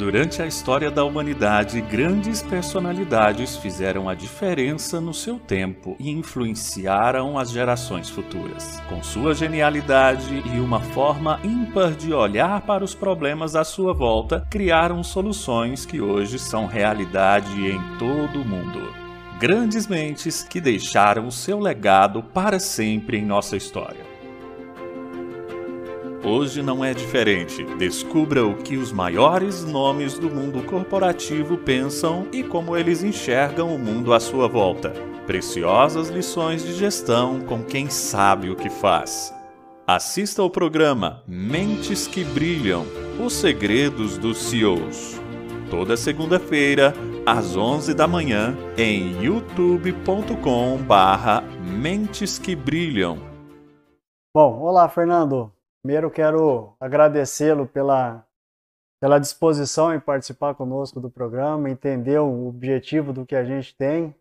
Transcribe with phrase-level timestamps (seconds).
[0.00, 7.36] Durante a história da humanidade, grandes personalidades fizeram a diferença no seu tempo e influenciaram
[7.38, 8.80] as gerações futuras.
[8.88, 14.46] Com sua genialidade e uma forma ímpar de olhar para os problemas à sua volta,
[14.50, 18.99] criaram soluções que hoje são realidade em todo o mundo.
[19.40, 24.04] Grandes mentes que deixaram o seu legado para sempre em nossa história.
[26.22, 27.64] Hoje não é diferente.
[27.78, 33.78] Descubra o que os maiores nomes do mundo corporativo pensam e como eles enxergam o
[33.78, 34.90] mundo à sua volta.
[35.26, 39.34] Preciosas lições de gestão com quem sabe o que faz.
[39.86, 42.84] Assista ao programa Mentes que Brilham
[43.18, 45.18] Os Segredos dos CEOs.
[45.70, 46.92] Toda segunda-feira,
[47.26, 53.18] às 11 da manhã, em youtube.com/barra Mentes que Brilham.
[54.34, 55.52] Bom, olá, Fernando.
[55.82, 58.24] Primeiro quero agradecê-lo pela,
[59.00, 64.14] pela disposição em participar conosco do programa, entender o objetivo do que a gente tem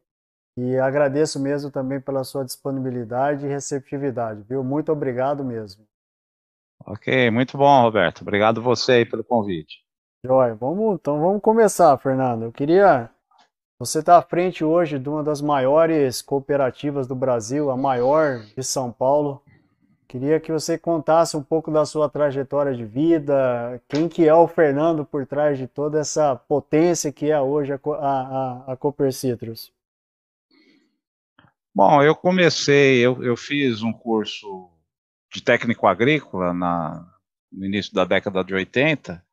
[0.57, 4.63] e agradeço mesmo também pela sua disponibilidade e receptividade, viu?
[4.63, 5.87] Muito obrigado mesmo.
[6.85, 8.21] Ok, muito bom, Roberto.
[8.21, 9.83] Obrigado você aí pelo convite.
[10.25, 12.43] Joia, vamos, então vamos começar, Fernando.
[12.43, 13.09] Eu queria.
[13.79, 18.61] Você está à frente hoje de uma das maiores cooperativas do Brasil, a maior de
[18.61, 19.41] São Paulo,
[20.09, 24.47] Queria que você contasse um pouco da sua trajetória de vida, quem que é o
[24.47, 29.71] Fernando por trás de toda essa potência que é hoje a, a, a Cooper Citrus.
[31.75, 34.71] Bom, eu comecei, eu, eu fiz um curso
[35.31, 37.07] de técnico agrícola na,
[37.51, 39.23] no início da década de 80,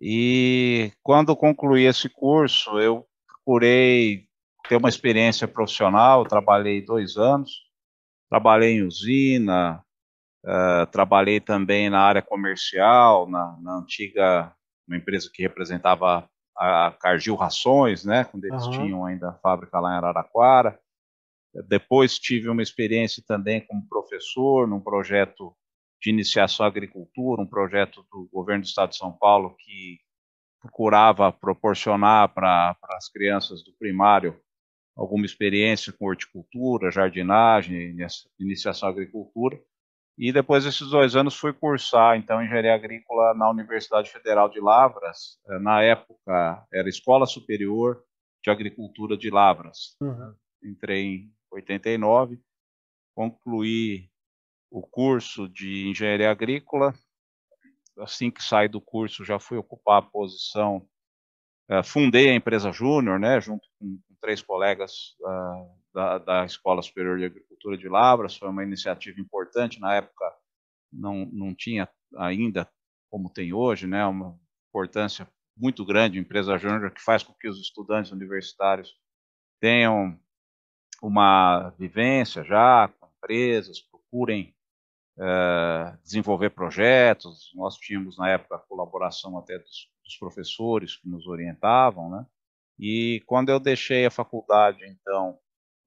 [0.00, 4.26] e quando concluí esse curso, eu procurei
[4.68, 7.50] ter uma experiência profissional, trabalhei dois anos,
[8.28, 9.82] trabalhei em usina,
[10.46, 14.54] Uh, trabalhei também na área comercial, na, na, antiga
[14.86, 18.70] uma empresa que representava a Cargill Rações, né, quando eles uhum.
[18.70, 20.78] tinham ainda a fábrica lá em Araraquara.
[21.66, 25.52] Depois tive uma experiência também como professor num projeto
[26.00, 29.98] de iniciação à agricultura, um projeto do governo do estado de São Paulo que
[30.60, 34.38] procurava proporcionar para as crianças do primário
[34.96, 37.96] alguma experiência com horticultura, jardinagem,
[38.38, 39.60] iniciação à agricultura.
[40.18, 45.38] E depois desses dois anos fui cursar, então, engenharia agrícola na Universidade Federal de Lavras.
[45.46, 48.02] Eh, na época era Escola Superior
[48.42, 49.94] de Agricultura de Lavras.
[50.00, 50.34] Uhum.
[50.64, 52.40] Entrei em 89,
[53.14, 54.08] concluí
[54.70, 56.94] o curso de engenharia agrícola.
[57.98, 60.86] Assim que saí do curso, já fui ocupar a posição.
[61.70, 66.82] Uh, fundei a empresa Júnior, né, junto com, com três colegas uh, da, da Escola
[66.82, 70.32] Superior de Agricultura de Lavras, foi uma iniciativa importante, na época
[70.92, 72.70] não, não tinha ainda,
[73.10, 74.38] como tem hoje, né, uma
[74.68, 78.94] importância muito grande, empresa júnior, que faz com que os estudantes universitários
[79.58, 80.18] tenham
[81.02, 84.54] uma vivência já com empresas, procurem
[85.18, 87.50] uh, desenvolver projetos.
[87.54, 92.26] Nós tínhamos, na época, a colaboração até dos, dos professores que nos orientavam, né?
[92.78, 95.38] E quando eu deixei a faculdade, então,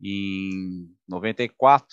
[0.02, 1.88] em 94,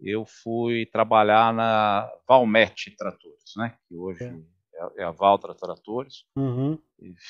[0.00, 3.76] eu fui trabalhar na Valmet Tratores, né?
[3.86, 4.28] Que hoje é,
[4.74, 6.24] é, é a Valtra Tratores.
[6.36, 6.78] Uhum.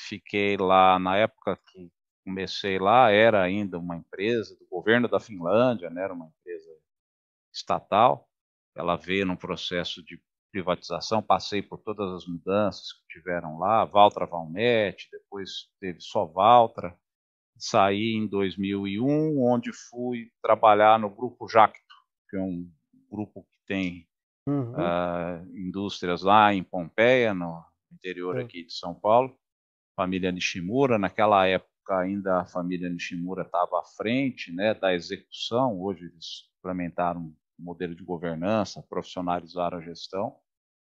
[0.07, 1.91] fiquei lá na época que
[2.23, 6.03] comecei lá, era ainda uma empresa do governo da Finlândia, né?
[6.03, 6.69] Era uma empresa
[7.53, 8.27] estatal.
[8.75, 10.19] Ela veio num processo de
[10.51, 16.97] privatização, passei por todas as mudanças que tiveram lá, Valtra Valmet, depois teve só Valtra,
[17.57, 21.95] saí em 2001, onde fui trabalhar no Grupo Jacto,
[22.29, 22.69] que é um
[23.11, 24.07] grupo que tem
[24.47, 24.71] uhum.
[24.71, 29.37] uh, indústrias lá em Pompeia, no interior aqui de São Paulo.
[29.95, 36.05] Família Nishimura, naquela época ainda a família Nishimura estava à frente né, da execução, hoje
[36.05, 40.37] eles implementaram modelo de governança, profissionalizaram a gestão.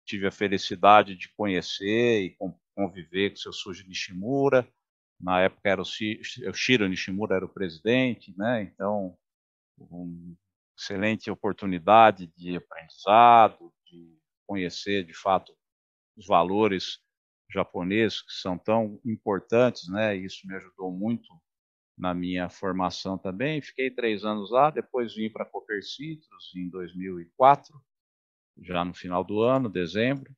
[0.06, 2.38] Tive a felicidade de conhecer e
[2.76, 4.68] conviver com o seu Suji Nishimura,
[5.20, 8.64] na época era o, Shiro Nishimura era o presidente, né?
[8.64, 9.18] Então,
[9.78, 10.36] uma
[10.78, 14.18] excelente oportunidade de aprendizado, de
[14.48, 15.54] conhecer de fato
[16.16, 17.00] os valores
[17.52, 20.16] japoneses que são tão importantes, né?
[20.16, 21.28] Isso me ajudou muito
[22.00, 23.62] na minha formação também.
[23.62, 27.76] Fiquei três anos lá, depois vim para Cooper Citrus em 2004,
[28.62, 30.34] já no final do ano, dezembro.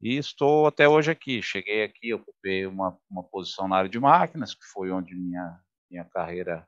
[0.00, 1.42] E estou até hoje aqui.
[1.42, 5.60] Cheguei aqui, ocupei uma, uma posição na área de máquinas, que foi onde minha,
[5.90, 6.66] minha carreira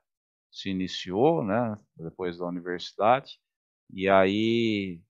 [0.51, 3.39] se iniciou, né, depois da universidade.
[3.91, 5.01] E aí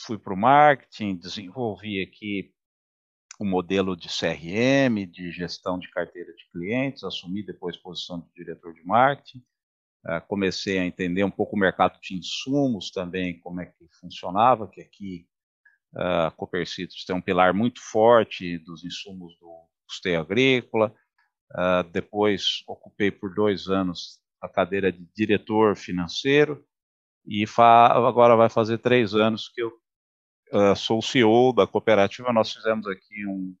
[0.00, 2.52] fui para o marketing, desenvolvi aqui
[3.38, 8.72] o modelo de CRM, de gestão de carteira de clientes, assumi depois posição de diretor
[8.74, 9.38] de marketing,
[10.06, 14.68] uh, comecei a entender um pouco o mercado de insumos também, como é que funcionava,
[14.68, 15.26] que aqui
[15.96, 20.94] a uh, Copercitos tem um pilar muito forte dos insumos do custeio agrícola,
[21.52, 26.64] uh, depois ocupei por dois anos a cadeira de diretor financeiro,
[27.26, 29.72] e agora vai fazer três anos que eu
[30.54, 32.32] uh, sou o CEO da cooperativa.
[32.32, 33.54] Nós fizemos aqui um,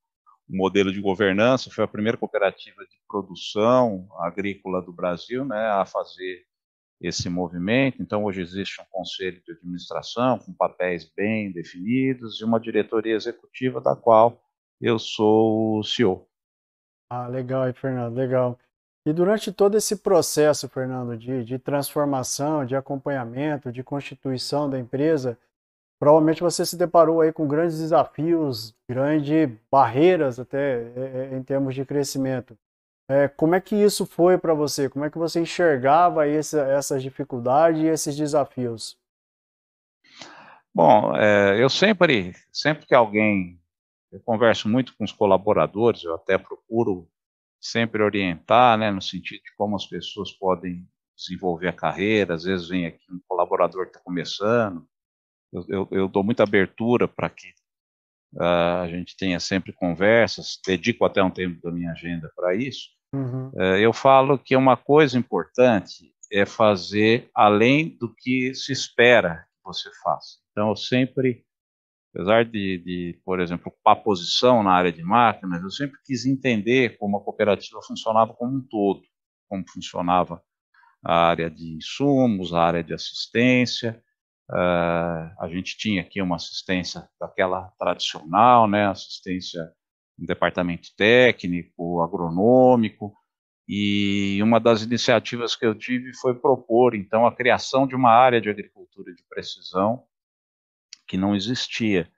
[0.48, 5.84] um, modelo de governança, foi a primeira cooperativa de produção agrícola do Brasil né, a
[5.84, 6.44] fazer
[7.00, 8.00] esse movimento.
[8.00, 13.80] Então, hoje existe um conselho de administração com papéis bem definidos e uma diretoria executiva
[13.80, 14.40] da qual
[14.80, 16.26] eu sou o CEO.
[17.10, 18.58] Ah, legal, Fernando, legal.
[19.06, 25.38] E durante todo esse processo, Fernando, de, de transformação, de acompanhamento, de constituição da empresa,
[26.04, 31.74] provavelmente você se deparou aí com grandes desafios, grandes barreiras até é, é, em termos
[31.74, 32.58] de crescimento.
[33.08, 34.90] É, como é que isso foi para você?
[34.90, 38.98] Como é que você enxergava esse, essas dificuldades e esses desafios?
[40.74, 43.58] Bom, é, eu sempre, sempre que alguém,
[44.12, 47.08] eu converso muito com os colaboradores, eu até procuro
[47.58, 50.86] sempre orientar, né, no sentido de como as pessoas podem
[51.16, 52.34] desenvolver a carreira.
[52.34, 54.86] Às vezes vem aqui um colaborador que está começando,
[55.54, 57.48] eu, eu, eu, dou muita abertura para que
[58.34, 62.88] uh, a gente tenha sempre conversas, dedico até um tempo da minha agenda para isso.
[63.14, 63.48] Uhum.
[63.50, 69.64] Uh, eu falo que uma coisa importante é fazer além do que se espera que
[69.64, 70.38] você faça.
[70.50, 71.44] Então, eu sempre
[72.14, 76.96] apesar de, de, por exemplo, ocupar posição na área de máquinas, eu sempre quis entender
[76.96, 79.02] como a cooperativa funcionava como um todo,
[79.48, 80.40] como funcionava
[81.04, 84.00] a área de insumos, a área de assistência.
[84.50, 89.62] Uh, a gente tinha aqui uma assistência daquela tradicional, né, assistência
[90.18, 93.14] no departamento técnico, agronômico,
[93.66, 98.40] e uma das iniciativas que eu tive foi propor, então, a criação de uma área
[98.40, 100.04] de agricultura de precisão
[101.08, 102.10] que não existia.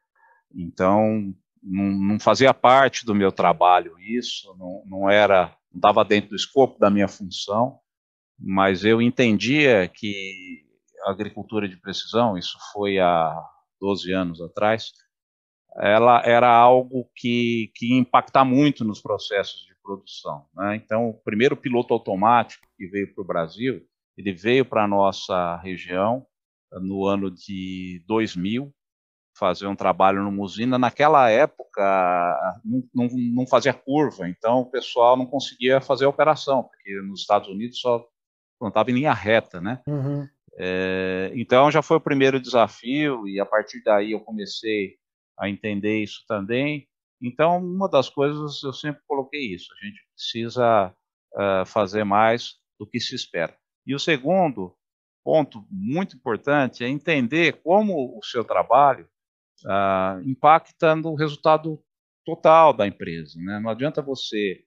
[0.53, 1.33] Então,
[1.63, 6.37] não, não fazia parte do meu trabalho isso, não, não era, não estava dentro do
[6.37, 7.79] escopo da minha função,
[8.39, 10.66] mas eu entendia que
[11.11, 13.35] agricultura de precisão, isso foi há
[13.81, 14.93] 12 anos atrás,
[15.79, 20.47] ela era algo que, que ia impactar muito nos processos de produção.
[20.55, 20.77] Né?
[20.77, 23.87] Então, o primeiro piloto automático que veio para o Brasil,
[24.17, 26.27] ele veio para a nossa região
[26.73, 28.73] no ano de 2000,
[29.37, 30.79] fazer um trabalho numa usina.
[30.79, 36.65] Naquela época, não, não, não, fazia curva, então o pessoal não conseguia fazer a operação,
[36.65, 38.05] porque nos Estados Unidos só
[38.59, 39.83] plantava em linha reta, né?
[39.87, 40.27] Uhum.
[40.59, 44.97] É, então já foi o primeiro desafio, e a partir daí eu comecei
[45.39, 46.89] a entender isso também.
[47.21, 50.95] Então, uma das coisas eu sempre coloquei isso: a gente precisa
[51.35, 53.57] uh, fazer mais do que se espera.
[53.87, 54.75] E o segundo
[55.25, 59.09] ponto muito importante é entender como o seu trabalho
[59.65, 61.83] uh, impacta no resultado
[62.25, 63.39] total da empresa.
[63.41, 63.59] Né?
[63.61, 64.65] Não adianta você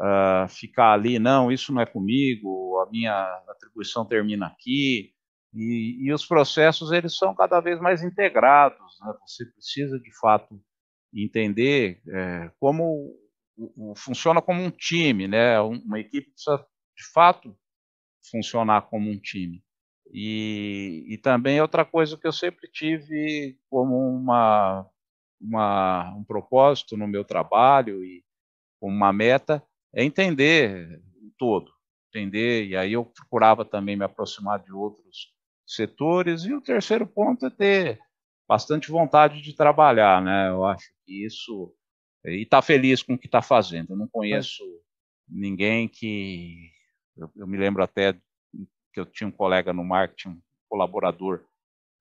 [0.00, 5.12] uh, ficar ali, não, isso não é comigo, a minha atribuição termina aqui.
[5.54, 8.98] E, e os processos eles são cada vez mais integrados.
[9.00, 9.12] Né?
[9.26, 10.60] Você precisa de fato
[11.12, 13.16] entender é, como
[13.56, 15.58] o, o, funciona como um time, né?
[15.60, 16.58] Uma equipe precisa
[16.96, 17.56] de fato
[18.30, 19.62] funcionar como um time.
[20.12, 24.86] E, e também outra coisa que eu sempre tive como uma,
[25.40, 28.24] uma, um propósito no meu trabalho e
[28.80, 29.62] como uma meta
[29.94, 31.70] é entender o todo,
[32.08, 35.34] entender, e aí eu procurava também me aproximar de outros
[35.68, 38.00] setores, e o terceiro ponto é ter
[38.48, 40.48] bastante vontade de trabalhar, né?
[40.48, 41.74] Eu acho que isso
[42.24, 43.92] e estar tá feliz com o que está fazendo.
[43.92, 44.64] Eu não conheço
[45.28, 46.70] ninguém que
[47.16, 48.14] eu, eu, me lembro até
[48.92, 51.44] que eu tinha um colega no marketing, um colaborador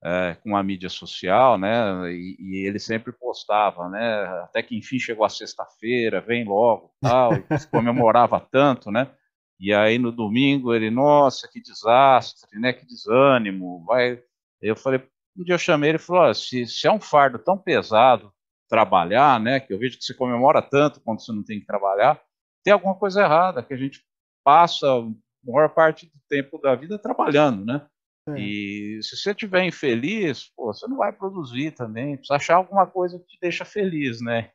[0.04, 2.12] é, com a mídia social, né?
[2.12, 4.26] E, e, ele sempre postava, né?
[4.44, 9.12] Até que enfim chegou a sexta-feira, vem logo, tal, e comemorava tanto, né?
[9.60, 12.74] E aí no domingo ele, nossa, que desastre, né?
[12.74, 14.22] Que desânimo, vai.
[14.62, 15.02] Eu falei,
[15.38, 18.32] um dia eu chamei ele e falou, se, se é um fardo tão pesado
[18.70, 19.60] trabalhar, né?
[19.60, 22.22] Que eu vejo que você comemora tanto quando você não tem que trabalhar,
[22.64, 24.04] tem alguma coisa errada que a gente
[24.44, 24.88] passa
[25.44, 27.88] maior parte do tempo da vida trabalhando, né?
[28.30, 28.40] É.
[28.40, 32.18] E se você estiver infeliz, pô, você não vai produzir também.
[32.18, 34.52] Precisa achar alguma coisa que te deixa feliz, né?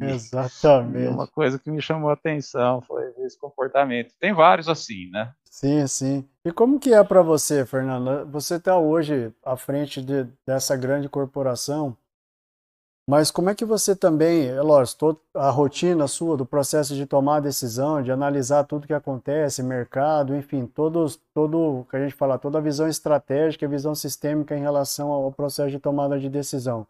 [0.00, 1.04] Exatamente.
[1.04, 4.14] E uma coisa que me chamou a atenção foi esse comportamento.
[4.18, 5.32] Tem vários assim, né?
[5.50, 6.28] Sim, sim.
[6.44, 8.30] E como que é para você, Fernando?
[8.30, 11.96] Você está hoje à frente de, dessa grande corporação,
[13.10, 17.40] mas como é que você também, é lógico, a rotina sua do processo de tomar
[17.40, 22.58] decisão, de analisar tudo que acontece, mercado, enfim, todos, todo, que a gente fala, toda
[22.58, 26.86] a visão estratégica, a visão sistêmica em relação ao processo de tomada de decisão.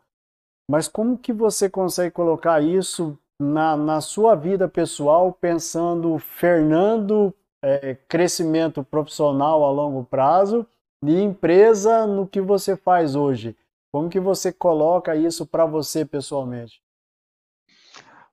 [0.70, 7.96] Mas como que você consegue colocar isso na, na sua vida pessoal, pensando Fernando, é,
[7.96, 10.64] crescimento profissional a longo prazo
[11.04, 13.56] e empresa no que você faz hoje?
[13.92, 16.80] Como que você coloca isso para você pessoalmente?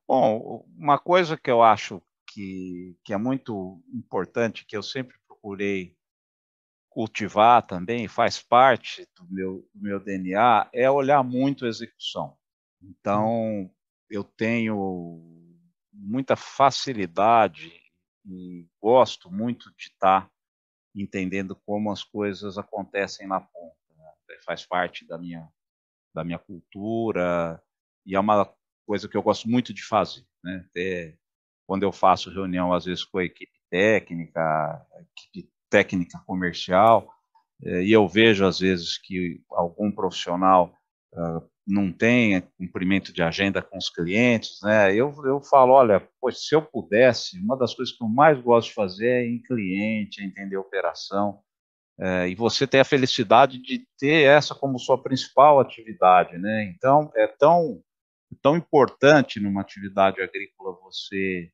[0.08, 5.97] Bom, uma coisa que eu acho que, que é muito importante, que eu sempre procurei
[6.98, 12.36] cultivar também, faz parte do meu, do meu DNA, é olhar muito a execução.
[12.82, 13.70] Então,
[14.10, 15.22] eu tenho
[15.94, 17.72] muita facilidade
[18.26, 20.28] e gosto muito de estar
[20.96, 23.78] entendendo como as coisas acontecem na ponta
[24.44, 25.48] faz parte da minha,
[26.16, 27.62] da minha cultura
[28.08, 28.52] e é uma
[28.88, 30.26] coisa que eu gosto muito de fazer.
[30.44, 30.66] Né?
[31.68, 34.84] Quando eu faço reunião, às vezes, com a equipe técnica,
[35.16, 37.10] equipe técnica comercial,
[37.64, 40.74] é, e eu vejo, às vezes, que algum profissional
[41.14, 44.94] uh, não tem cumprimento de agenda com os clientes, né?
[44.94, 48.70] Eu, eu falo, olha, pois, se eu pudesse, uma das coisas que eu mais gosto
[48.70, 51.42] de fazer é em cliente, entender a operação,
[52.00, 56.64] é, e você ter a felicidade de ter essa como sua principal atividade, né?
[56.76, 57.82] Então, é tão,
[58.42, 61.52] tão importante numa atividade agrícola você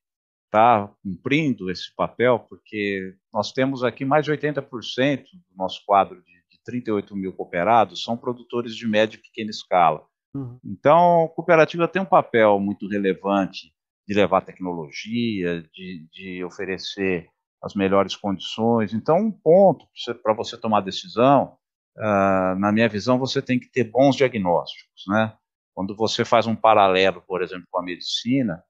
[0.54, 6.22] estar tá cumprindo esse papel, porque nós temos aqui mais de 80% do nosso quadro
[6.22, 10.06] de, de 38 mil cooperados são produtores de média e pequena escala.
[10.36, 10.60] Uhum.
[10.64, 13.74] Então, a cooperativa tem um papel muito relevante
[14.08, 17.28] de levar tecnologia, de, de oferecer
[17.62, 18.94] as melhores condições.
[18.94, 19.86] Então, um ponto
[20.22, 21.56] para você tomar decisão,
[21.98, 25.34] uh, na minha visão, você tem que ter bons diagnósticos, né?
[25.74, 28.62] Quando você faz um paralelo, por exemplo, com a medicina,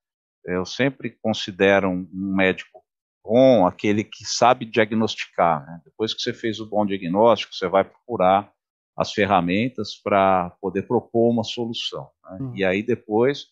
[0.45, 2.83] eu sempre considero um, médico
[3.23, 5.65] bom aquele que sabe diagnosticar.
[5.65, 5.81] Né?
[5.85, 8.51] Depois que você fez o bom diagnóstico, você vai procurar
[8.97, 12.09] as ferramentas para poder propor uma solução.
[12.23, 12.38] Né?
[12.39, 12.55] Uhum.
[12.55, 13.47] E aí depois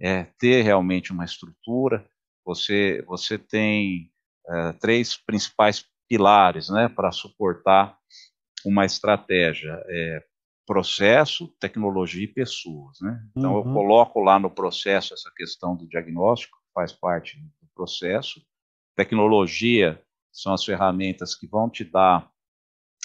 [0.00, 2.04] é, ter realmente uma estrutura.
[2.44, 4.10] Você você tem
[4.48, 7.96] é, três principais pilares né, para suportar
[8.66, 10.24] uma estratégia: é,
[10.66, 13.00] processo, tecnologia e pessoas.
[13.00, 13.22] Né?
[13.36, 13.58] Então, uhum.
[13.58, 18.40] eu coloco lá no processo essa questão do diagnóstico, faz parte do processo.
[18.96, 20.02] Tecnologia
[20.32, 22.30] são as ferramentas que vão te dar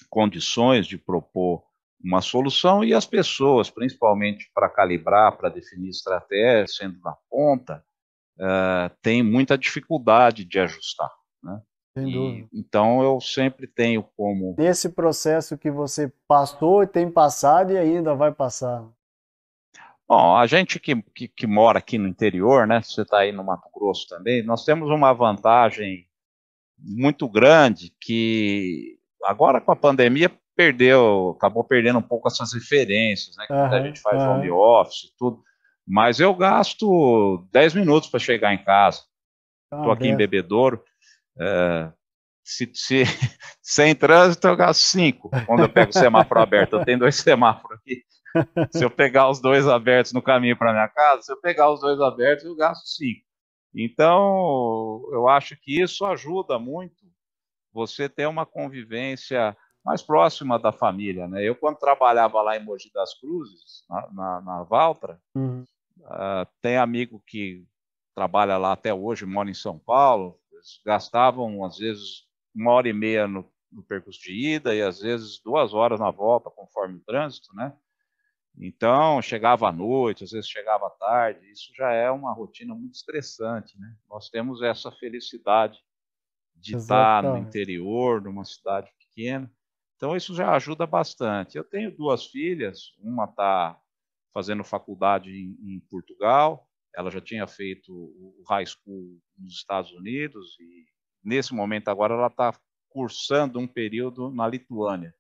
[0.10, 1.68] condições de propor
[2.04, 7.84] uma solução e as pessoas, principalmente para calibrar, para definir estratégia, sendo na ponta,
[8.40, 11.12] uh, tem muita dificuldade de ajustar.
[11.44, 11.60] Né?
[12.06, 14.56] E, então eu sempre tenho como.
[14.58, 18.86] Nesse processo que você passou e tem passado e ainda vai passar.
[20.08, 22.82] Bom, a gente que, que, que mora aqui no interior, né?
[22.82, 26.08] Você está aí no Mato Grosso também, nós temos uma vantagem
[26.80, 33.46] muito grande que agora com a pandemia perdeu, acabou perdendo um pouco essas referências, né?
[33.50, 34.36] Uhum, a gente faz uhum.
[34.36, 35.44] home office e tudo.
[35.86, 39.01] Mas eu gasto 10 minutos para chegar em casa.
[39.72, 40.84] Estou ah, aqui em Bebedouro.
[41.39, 41.91] É,
[42.44, 43.03] se, se,
[43.62, 45.29] sem trânsito, eu gasto cinco.
[45.46, 48.03] Quando eu pego o semáforo aberto, eu tenho dois semáforos aqui.
[48.72, 51.79] Se eu pegar os dois abertos no caminho para minha casa, se eu pegar os
[51.79, 53.22] dois abertos, eu gasto cinco.
[53.75, 56.96] Então, eu acho que isso ajuda muito
[57.74, 61.27] você ter uma convivência mais próxima da família.
[61.27, 61.44] Né?
[61.44, 65.63] Eu, quando trabalhava lá em Mogi das Cruzes, na, na, na Valtra, uhum.
[66.01, 67.65] uh, tem amigo que
[68.15, 72.94] trabalha lá até hoje, mora em São Paulo, eles gastavam, às vezes, uma hora e
[72.94, 77.04] meia no, no percurso de ida e, às vezes, duas horas na volta, conforme o
[77.04, 77.74] trânsito, né?
[78.60, 82.96] Então, chegava à noite, às vezes chegava à tarde, isso já é uma rotina muito
[82.96, 83.96] estressante, né?
[84.10, 85.80] Nós temos essa felicidade
[86.56, 86.82] de Exatamente.
[86.82, 89.52] estar no interior, numa cidade pequena.
[89.96, 91.56] Então, isso já ajuda bastante.
[91.56, 93.80] Eu tenho duas filhas, uma está
[94.34, 96.67] fazendo faculdade em, em Portugal,
[96.98, 100.84] ela já tinha feito o high school nos Estados Unidos e
[101.24, 105.13] nesse momento agora ela está cursando um período na Lituânia.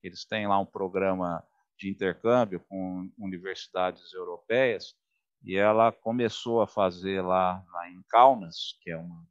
[0.00, 1.44] Eles têm lá um programa
[1.76, 4.94] de intercâmbio com universidades europeias
[5.42, 9.26] e ela começou a fazer lá, lá em Kaunas, que é uma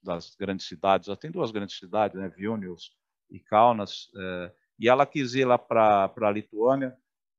[0.00, 2.92] das grandes cidades, ela tem duas grandes cidades, né, Vilnius
[3.28, 6.96] e Kaunas, é, e ela quis ir lá para a Lituânia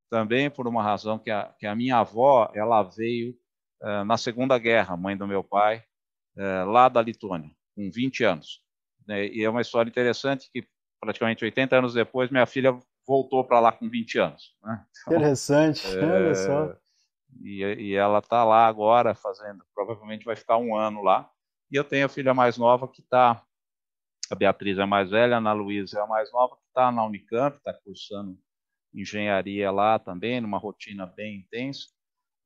[0.09, 3.33] também por uma razão que a, que a minha avó ela veio
[4.05, 5.83] na Segunda Guerra, mãe do meu pai,
[6.37, 8.63] uh, lá da Litônia, com 20 anos.
[9.07, 9.27] Né?
[9.27, 10.67] E é uma história interessante que
[10.99, 14.55] praticamente 80 anos depois minha filha voltou para lá com 20 anos.
[14.63, 14.85] Né?
[15.01, 16.75] Então, Interessante, é, olha só.
[17.41, 21.29] E, e ela está lá agora fazendo, provavelmente vai ficar um ano lá.
[21.71, 23.41] E eu tenho a filha mais nova que está,
[24.29, 26.91] a Beatriz é a mais velha, a Ana Luísa é a mais nova, que está
[26.91, 28.37] na Unicamp, está cursando
[28.93, 31.87] engenharia lá também, numa rotina bem intensa.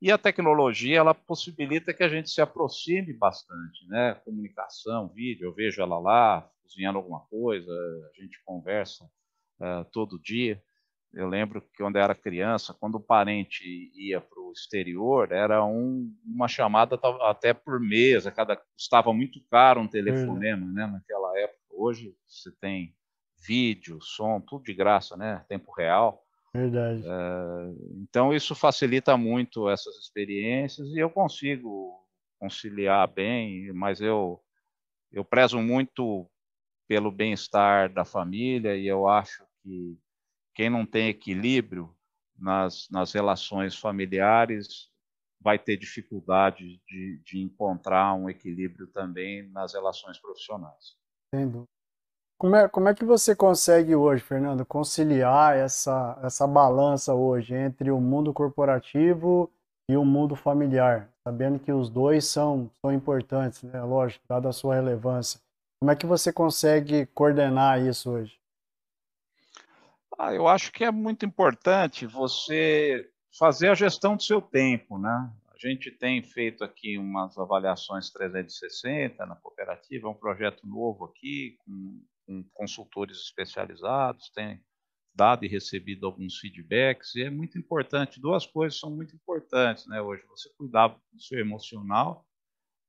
[0.05, 4.13] E a tecnologia, ela possibilita que a gente se aproxime bastante, né?
[4.23, 9.03] Comunicação, vídeo, eu vejo ela lá, cozinhando alguma coisa, a gente conversa
[9.59, 10.61] uh, todo dia.
[11.11, 13.63] Eu lembro que quando eu era criança, quando o parente
[13.95, 19.81] ia para o exterior, era um, uma chamada até por mês, cada custava muito caro
[19.81, 20.85] um telefonema, né?
[20.85, 21.63] Naquela época.
[21.71, 22.95] Hoje você tem
[23.43, 25.43] vídeo, som, tudo de graça, né?
[25.49, 26.23] Tempo real.
[26.55, 27.01] Verdade.
[27.01, 32.01] Uh, então isso facilita muito essas experiências e eu consigo
[32.39, 34.41] conciliar bem, mas eu
[35.11, 36.29] eu prezo muito
[36.87, 39.97] pelo bem-estar da família e eu acho que
[40.53, 41.93] quem não tem equilíbrio
[42.37, 44.89] nas, nas relações familiares
[45.41, 50.95] vai ter dificuldade de, de encontrar um equilíbrio também nas relações profissionais.
[51.33, 51.67] Entendo.
[52.37, 57.91] Como é, como é que você consegue hoje, Fernando, conciliar essa, essa balança hoje entre
[57.91, 59.49] o mundo corporativo
[59.89, 63.81] e o mundo familiar, sabendo que os dois são, são importantes, né?
[63.83, 65.39] lógico, dada a sua relevância.
[65.79, 68.37] Como é que você consegue coordenar isso hoje?
[70.17, 75.31] Ah, eu acho que é muito importante você fazer a gestão do seu tempo, né?
[75.53, 81.57] A gente tem feito aqui umas avaliações 360 na cooperativa, é um projeto novo aqui,
[81.65, 84.61] com, com consultores especializados, tem
[85.13, 90.01] dado e recebido alguns feedbacks, e é muito importante, duas coisas são muito importantes, né,
[90.01, 92.25] hoje, você cuidar do seu emocional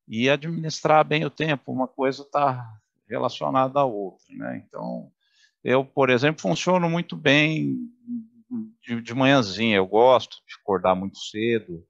[0.08, 2.66] e administrar bem o tempo, uma coisa está
[3.08, 5.12] relacionada à outra, né, então,
[5.62, 7.76] eu, por exemplo, funciono muito bem
[8.80, 11.86] de, de manhãzinha, eu gosto de acordar muito cedo,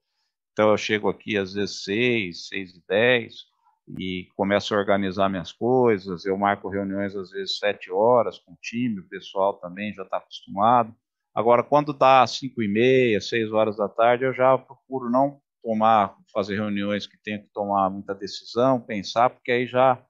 [0.51, 3.45] então eu chego aqui às vezes seis, seis e dez,
[3.87, 8.57] e começo a organizar minhas coisas, eu marco reuniões às vezes sete horas com o
[8.61, 10.93] time, o pessoal também já está acostumado.
[11.33, 16.15] Agora, quando dá cinco e meia, seis horas da tarde, eu já procuro não tomar,
[16.33, 20.03] fazer reuniões que tenho que tomar muita decisão, pensar, porque aí já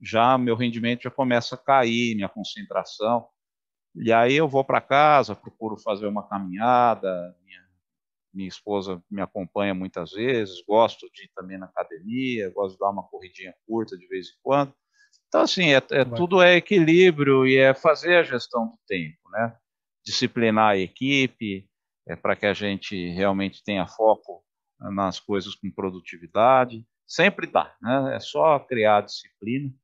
[0.00, 3.26] já meu rendimento já começa a cair, minha concentração.
[3.94, 7.60] E aí eu vou para casa, procuro fazer uma caminhada, minha,
[8.38, 12.90] minha esposa me acompanha muitas vezes, gosto de ir também na academia, gosto de dar
[12.90, 14.72] uma corridinha curta de vez em quando.
[15.26, 19.56] Então, assim, é, é tudo é equilíbrio e é fazer a gestão do tempo, né?
[20.06, 21.68] Disciplinar a equipe,
[22.06, 24.42] é para que a gente realmente tenha foco
[24.80, 26.86] nas coisas com produtividade.
[27.06, 28.14] Sempre dá, né?
[28.14, 29.74] É só criar disciplina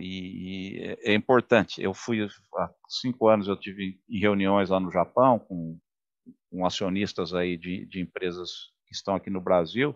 [0.00, 1.82] e, é importante.
[1.82, 2.26] Eu fui
[2.56, 5.78] há cinco anos, eu tive em reuniões lá no Japão com,
[6.50, 8.50] com acionistas aí de, de empresas
[8.86, 9.94] que estão aqui no Brasil.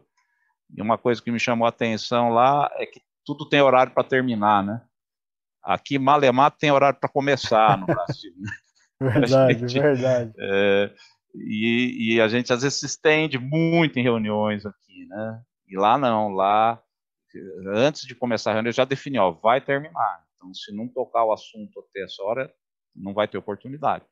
[0.74, 4.04] E uma coisa que me chamou a atenção lá é que tudo tem horário para
[4.04, 4.82] terminar, né?
[5.62, 8.32] Aqui, Malemar tem horário para começar no Brasil.
[8.36, 8.50] Né?
[9.00, 10.32] Verdade, gente, verdade.
[10.38, 10.94] É,
[11.34, 15.42] e, e, a gente às vezes se estende muito em reuniões aqui, né?
[15.66, 16.80] E lá não, lá
[17.74, 20.24] antes de começar a reunião, já defini, ó, vai terminar.
[20.36, 22.52] Então, se não tocar o assunto até essa hora,
[22.94, 24.04] não vai ter oportunidade.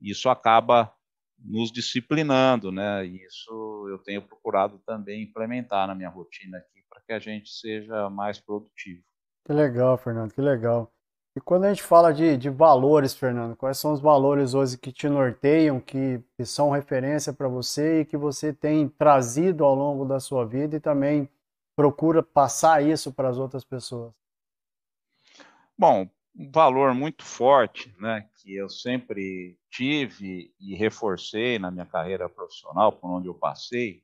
[0.00, 0.92] Isso acaba
[1.38, 3.06] nos disciplinando, né?
[3.06, 7.50] E isso eu tenho procurado também implementar na minha rotina aqui para que a gente
[7.50, 9.02] seja mais produtivo.
[9.44, 10.92] Que legal, Fernando, que legal.
[11.36, 14.90] E quando a gente fala de, de valores, Fernando, quais são os valores hoje que
[14.90, 20.04] te norteiam, que, que são referência para você e que você tem trazido ao longo
[20.04, 21.28] da sua vida e também
[21.76, 24.12] procura passar isso para as outras pessoas?
[25.78, 32.28] Bom, um valor muito forte, né, que eu sempre tive e reforcei na minha carreira
[32.28, 34.02] profissional, por onde eu passei,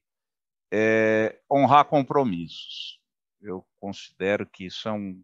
[0.72, 3.00] é honrar compromissos.
[3.40, 5.22] Eu considero que isso é um,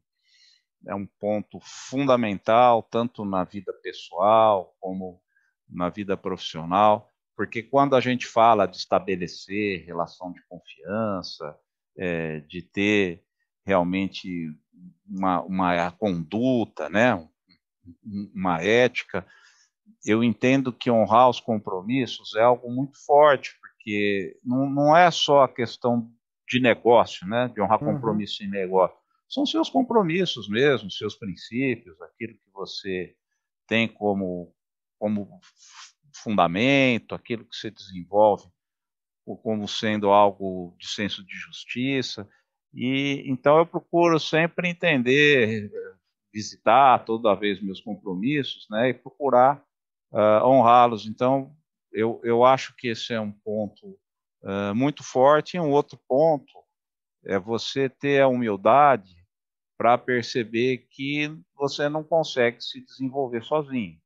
[0.86, 5.20] é um ponto fundamental, tanto na vida pessoal como
[5.68, 11.58] na vida profissional, porque quando a gente fala de estabelecer relação de confiança,
[11.96, 13.24] é, de ter
[13.64, 14.52] realmente
[15.08, 17.26] uma, uma conduta, né,
[18.34, 19.26] uma ética,
[20.04, 25.42] eu entendo que honrar os compromissos é algo muito forte, porque não, não é só
[25.42, 26.10] a questão
[26.48, 27.94] de negócio, né, de honrar uhum.
[27.94, 28.96] compromisso em negócio,
[29.28, 33.14] são seus compromissos mesmo, seus princípios, aquilo que você
[33.66, 34.52] tem como,
[34.98, 35.40] como
[36.12, 38.50] fundamento, aquilo que você desenvolve
[39.36, 42.28] como sendo algo de senso de justiça.
[42.72, 45.70] E então eu procuro sempre entender,
[46.32, 49.64] visitar toda vez meus compromissos, né, e procurar
[50.12, 51.06] uh, honrá-los.
[51.06, 51.54] Então
[51.92, 53.98] eu, eu acho que esse é um ponto
[54.42, 55.56] uh, muito forte.
[55.56, 56.52] E um outro ponto
[57.24, 59.16] é você ter a humildade
[59.76, 63.98] para perceber que você não consegue se desenvolver sozinho.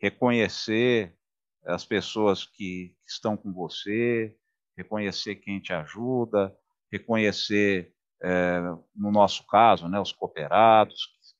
[0.00, 1.16] Reconhecer
[1.64, 4.34] as pessoas que estão com você,
[4.76, 6.54] reconhecer quem te ajuda,
[6.90, 8.60] reconhecer, é,
[8.94, 10.96] no nosso caso, né, os cooperados,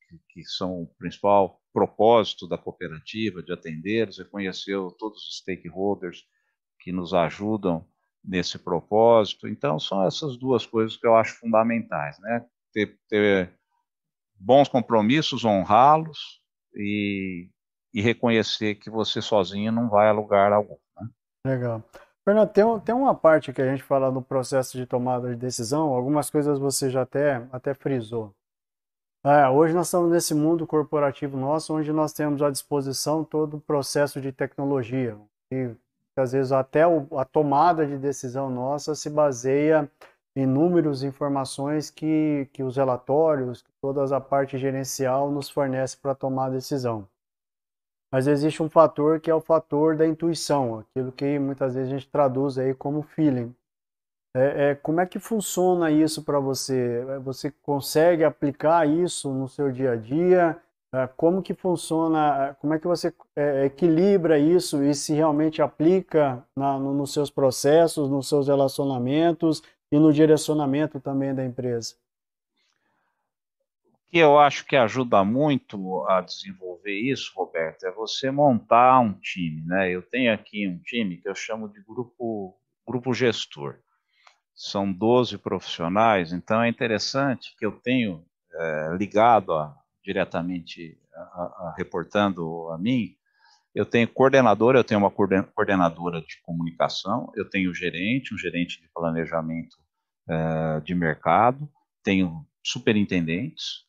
[0.07, 6.23] que, que, são o principal propósito da cooperativa, de atender, reconhecer todos os stakeholders
[6.79, 7.85] que nos ajudam
[8.23, 9.47] nesse propósito.
[9.47, 12.45] Então, são essas duas coisas que eu acho fundamentais, né?
[12.73, 13.53] Ter, ter
[14.39, 16.41] bons compromissos, honrá-los
[16.75, 17.49] e,
[17.93, 20.77] e, reconhecer que você sozinho não vai a lugar algum.
[20.99, 21.09] Né?
[21.45, 21.83] Legal.
[22.23, 25.87] Fernando, tem, tem uma parte que a gente fala no processo de tomada de decisão,
[25.87, 28.35] algumas coisas você já até, até frisou.
[29.21, 33.61] É, hoje nós estamos nesse mundo corporativo nosso, onde nós temos à disposição todo o
[33.61, 35.17] processo de tecnologia.
[35.51, 35.75] E
[36.15, 39.91] às vezes até a tomada de decisão nossa se baseia
[40.37, 46.45] em números, informações que, que os relatórios, toda a parte gerencial nos fornece para tomar
[46.45, 47.05] a decisão.
[48.09, 51.97] Mas existe um fator que é o fator da intuição, aquilo que muitas vezes a
[51.97, 53.53] gente traduz aí como feeling.
[54.35, 57.03] É, é, como é que funciona isso para você?
[57.23, 60.57] Você consegue aplicar isso no seu dia a dia?
[60.93, 62.49] É, como que funciona?
[62.49, 67.13] É, como é que você é, equilibra isso e se realmente aplica na, no, nos
[67.13, 71.95] seus processos, nos seus relacionamentos e no direcionamento também da empresa?
[74.09, 79.61] que eu acho que ajuda muito a desenvolver isso, Roberto, é você montar um time,
[79.67, 79.91] né?
[79.91, 83.77] Eu tenho aqui um time que eu chamo de grupo, grupo gestor.
[84.61, 91.75] São 12 profissionais, então é interessante que eu tenho é, ligado a, diretamente a, a,
[91.77, 93.15] reportando a mim,
[93.73, 98.89] eu tenho coordenador, eu tenho uma coordenadora de comunicação, eu tenho gerente, um gerente de
[98.93, 99.77] planejamento
[100.27, 101.69] é, de mercado,
[102.03, 103.87] tenho superintendentes,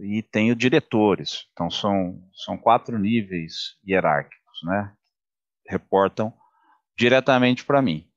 [0.00, 1.46] e tenho diretores.
[1.52, 4.92] Então são, são quatro níveis hierárquicos, né?
[5.66, 6.32] Reportam
[6.96, 8.08] diretamente para mim.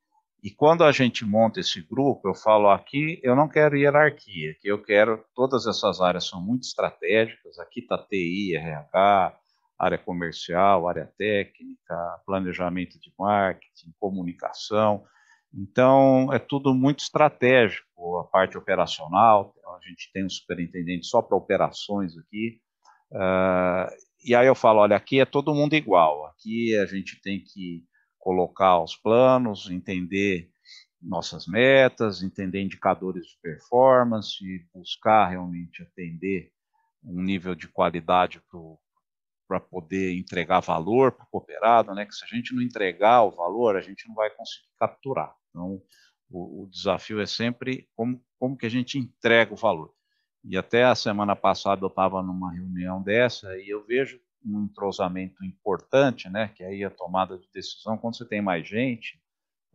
[0.45, 4.67] E quando a gente monta esse grupo, eu falo aqui, eu não quero hierarquia, que
[4.67, 7.58] eu quero todas essas áreas são muito estratégicas.
[7.58, 9.36] Aqui está TI, RH,
[9.79, 11.95] área comercial, área técnica,
[12.27, 15.03] planejamento de marketing, comunicação.
[15.51, 21.36] Então, é tudo muito estratégico, a parte operacional, a gente tem um superintendente só para
[21.36, 22.62] operações aqui,
[23.13, 23.89] uh,
[24.23, 27.84] e aí eu falo, olha, aqui é todo mundo igual, aqui a gente tem que
[28.25, 30.49] colocar os planos, entender
[30.99, 36.51] nossas metas, entender indicadores de performance, buscar realmente atender
[37.03, 38.41] um nível de qualidade
[39.47, 42.03] para poder entregar valor para o cooperado, né?
[42.03, 45.35] Que se a gente não entregar o valor, a gente não vai conseguir capturar.
[45.51, 45.79] Então,
[46.27, 49.93] o, o, desafio é sempre como, como que a gente entrega o valor.
[50.43, 55.43] E até a semana passada eu estava numa reunião dessa e eu vejo um entrosamento
[55.43, 56.49] importante, né?
[56.49, 59.19] Que é aí a tomada de decisão, quando você tem mais gente,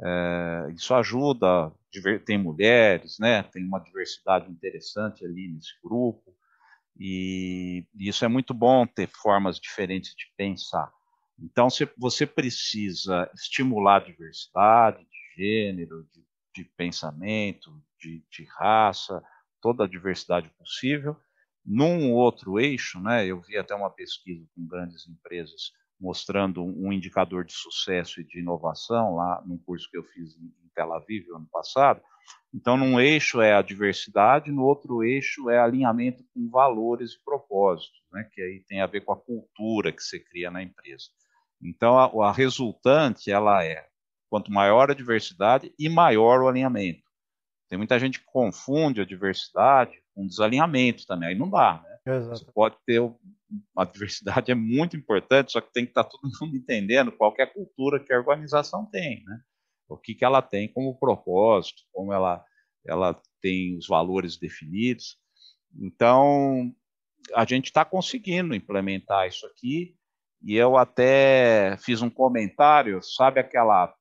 [0.02, 1.72] é, isso ajuda,
[2.24, 3.42] tem mulheres, né?
[3.42, 6.35] Tem uma diversidade interessante ali nesse grupo.
[6.98, 10.92] E, isso é muito bom ter formas diferentes de pensar.
[11.38, 15.06] Então, você precisa estimular a diversidade,
[15.37, 19.22] gênero, de, de pensamento, de, de, raça,
[19.61, 21.16] toda a diversidade possível.
[21.72, 27.44] Num outro eixo, né, eu vi até uma pesquisa com grandes empresas mostrando um indicador
[27.44, 31.46] de sucesso e de inovação lá num curso que eu fiz em Tel Aviv ano
[31.52, 32.00] passado.
[32.52, 38.02] Então, num eixo é a diversidade, no outro eixo é alinhamento com valores e propósitos,
[38.12, 41.04] né, que aí tem a ver com a cultura que você cria na empresa.
[41.62, 43.87] Então, a, a resultante ela é
[44.30, 47.02] Quanto maior a diversidade e maior o alinhamento.
[47.70, 52.16] Tem muita gente que confunde a diversidade com desalinhamento também, aí não dá, né?
[52.16, 52.38] Exato.
[52.38, 53.00] Você pode ter
[53.76, 57.44] a diversidade é muito importante, só que tem que estar todo mundo entendendo qual é
[57.44, 59.40] a cultura que a organização tem, né?
[59.88, 62.44] O que, que ela tem como propósito, como ela,
[62.85, 65.16] ela tem os valores definidos.
[65.76, 66.74] Então,
[67.35, 69.96] a gente está conseguindo implementar isso aqui,
[70.42, 73.94] e eu até fiz um comentário, sabe aquela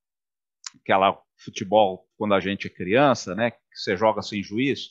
[0.81, 3.51] aquela futebol quando a gente é criança, né?
[3.51, 4.89] Que você joga sem juiz,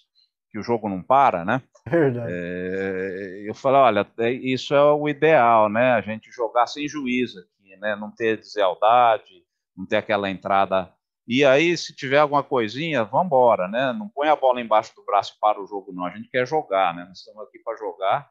[0.50, 1.62] que o jogo não para, né?
[1.86, 2.32] Verdade.
[2.32, 5.92] É, eu falei, olha, é, isso é o ideal, né?
[5.92, 7.94] A gente jogar sem juiz aqui, né?
[7.96, 9.44] Não ter deslealdade,
[9.76, 10.92] não ter aquela entrada
[11.26, 13.92] E aí, se tiver alguma coisinha, vamos embora, né?
[13.92, 16.06] Não põe a bola embaixo do braço para o jogo, não.
[16.06, 17.04] A gente quer jogar, né?
[17.06, 18.30] Nós estamos aqui para jogar.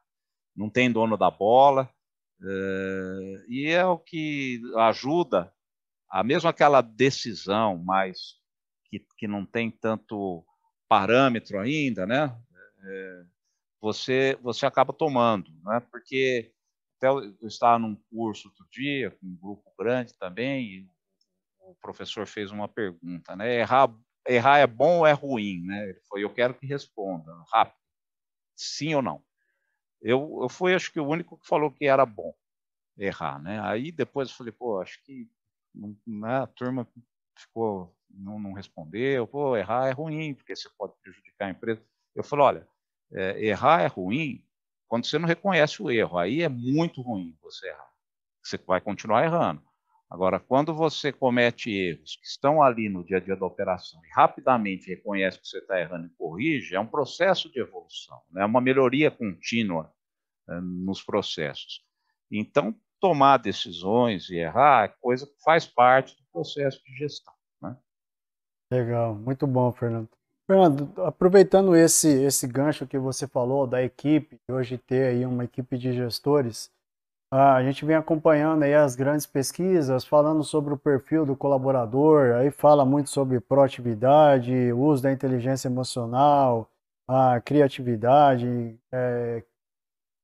[0.55, 1.89] Não tem dono da bola.
[2.43, 3.45] É...
[3.47, 5.51] E é o que ajuda
[6.09, 8.35] a mesmo aquela decisão mais
[8.85, 10.45] que, que não tem tanto
[10.87, 12.35] parâmetro ainda, né?
[12.83, 13.23] É,
[13.81, 15.79] você você acaba tomando, né?
[15.91, 16.53] Porque
[16.97, 20.89] até eu estava num curso outro dia com um grupo grande também e
[21.59, 23.59] o professor fez uma pergunta, né?
[23.59, 23.93] Errar
[24.27, 25.89] errar é bom ou é ruim, né?
[25.89, 27.77] Ele foi, eu quero que responda rápido,
[28.55, 29.23] sim ou não.
[30.01, 32.33] Eu, eu fui, acho que o único que falou que era bom
[32.97, 33.59] errar, né?
[33.61, 35.29] Aí depois eu falei, pô, acho que
[36.05, 36.87] né, a turma
[37.37, 41.81] ficou, não, não, respondeu, pô, errar é ruim, porque você pode prejudicar a empresa.
[42.15, 42.67] Eu falei, olha,
[43.13, 44.43] é, errar é ruim
[44.87, 47.91] quando você não reconhece o erro, aí é muito ruim você errar.
[48.41, 49.61] Você vai continuar errando.
[50.09, 54.09] Agora, quando você comete erros que estão ali no dia a dia da operação e
[54.09, 58.45] rapidamente reconhece que você está errando e corrige, é um processo de evolução, é né?
[58.45, 59.93] uma melhoria contínua
[60.49, 61.85] é, nos processos.
[62.31, 67.33] Então, tomar decisões e errar é coisa que faz parte do processo de gestão.
[67.61, 67.75] Né?
[68.71, 70.09] Legal, muito bom, Fernando.
[70.49, 75.77] Fernando, aproveitando esse, esse gancho que você falou da equipe, hoje ter aí uma equipe
[75.77, 76.71] de gestores,
[77.29, 82.49] a gente vem acompanhando aí as grandes pesquisas, falando sobre o perfil do colaborador, aí
[82.49, 86.69] fala muito sobre proatividade, uso da inteligência emocional,
[87.05, 89.43] a criatividade, é,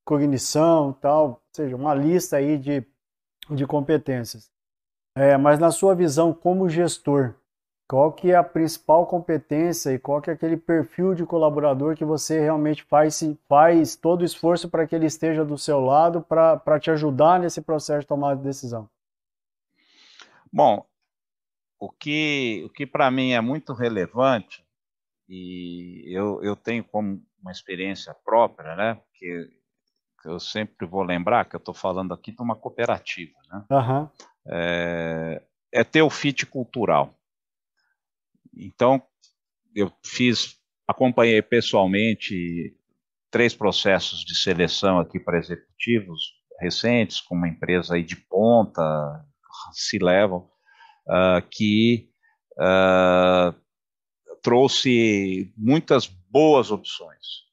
[0.04, 2.84] cognição tal, ou seja, uma lista aí de,
[3.50, 4.50] de competências.
[5.16, 7.34] É, mas na sua visão como gestor,
[7.88, 12.04] qual que é a principal competência e qual que é aquele perfil de colaborador que
[12.04, 16.80] você realmente faz, faz todo o esforço para que ele esteja do seu lado para
[16.80, 18.88] te ajudar nesse processo de tomada de decisão?
[20.52, 20.84] Bom,
[21.78, 24.64] o que, o que para mim é muito relevante,
[25.28, 28.94] e eu, eu tenho como uma experiência própria, né?
[28.94, 29.48] Porque
[30.24, 33.64] eu sempre vou lembrar que eu estou falando aqui de uma cooperativa, né?
[33.70, 34.08] Uhum.
[34.46, 37.14] É, é ter o fit cultural.
[38.56, 39.02] Então,
[39.74, 40.56] eu fiz,
[40.86, 42.76] acompanhei pessoalmente
[43.30, 46.20] três processos de seleção aqui para executivos
[46.60, 48.80] recentes, com uma empresa aí de ponta,
[49.72, 50.48] se levam,
[51.08, 52.08] uh, que
[52.52, 53.54] uh,
[54.40, 57.44] trouxe muitas boas opções,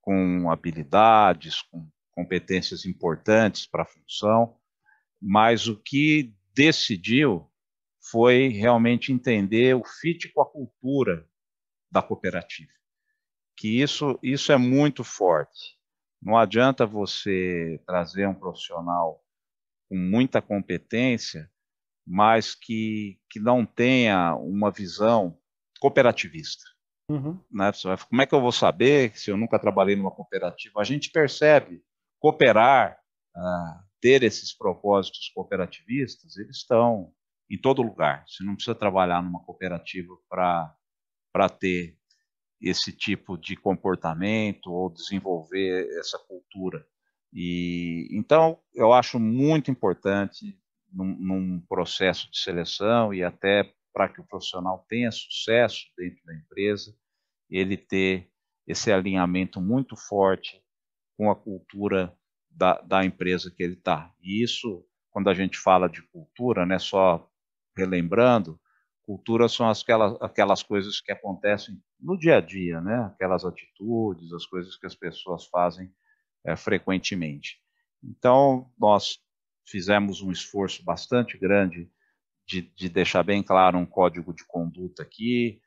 [0.00, 4.56] com habilidades, com competências importantes para a função,
[5.20, 7.48] mas o que decidiu
[8.10, 11.26] foi realmente entender o fit com a cultura
[11.90, 12.72] da cooperativa.
[13.56, 15.78] Que isso, isso é muito forte.
[16.20, 19.22] Não adianta você trazer um profissional
[19.88, 21.50] com muita competência,
[22.06, 25.38] mas que, que não tenha uma visão
[25.80, 26.64] cooperativista.
[27.08, 27.38] Uhum.
[27.50, 27.70] Né?
[28.08, 30.80] Como é que eu vou saber se eu nunca trabalhei numa cooperativa?
[30.80, 31.82] A gente percebe
[32.22, 32.96] cooperar,
[33.36, 37.12] uh, ter esses propósitos cooperativistas, eles estão
[37.50, 38.24] em todo lugar.
[38.28, 41.98] Você não precisa trabalhar numa cooperativa para ter
[42.60, 46.86] esse tipo de comportamento ou desenvolver essa cultura.
[47.32, 50.56] E então eu acho muito importante
[50.92, 56.36] num, num processo de seleção e até para que o profissional tenha sucesso dentro da
[56.36, 56.94] empresa,
[57.50, 58.30] ele ter
[58.64, 60.61] esse alinhamento muito forte
[61.16, 62.16] com a cultura
[62.50, 64.12] da, da empresa que ele está.
[64.22, 67.28] E isso, quando a gente fala de cultura, né, só
[67.76, 68.60] relembrando,
[69.02, 73.04] cultura são aquelas, aquelas coisas que acontecem no dia a dia, né?
[73.04, 75.92] aquelas atitudes, as coisas que as pessoas fazem
[76.44, 77.60] é, frequentemente.
[78.02, 79.18] Então, nós
[79.66, 81.90] fizemos um esforço bastante grande
[82.46, 85.60] de, de deixar bem claro um código de conduta aqui,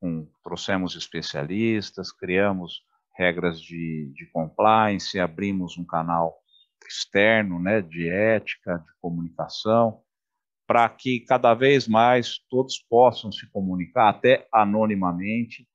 [0.00, 2.82] um, trouxemos especialistas, criamos
[3.20, 6.40] regras de, de compliance, abrimos um canal
[6.88, 10.02] externo né, de ética, de comunicação,
[10.66, 15.68] para que cada vez mais todos possam se comunicar, até anonimamente,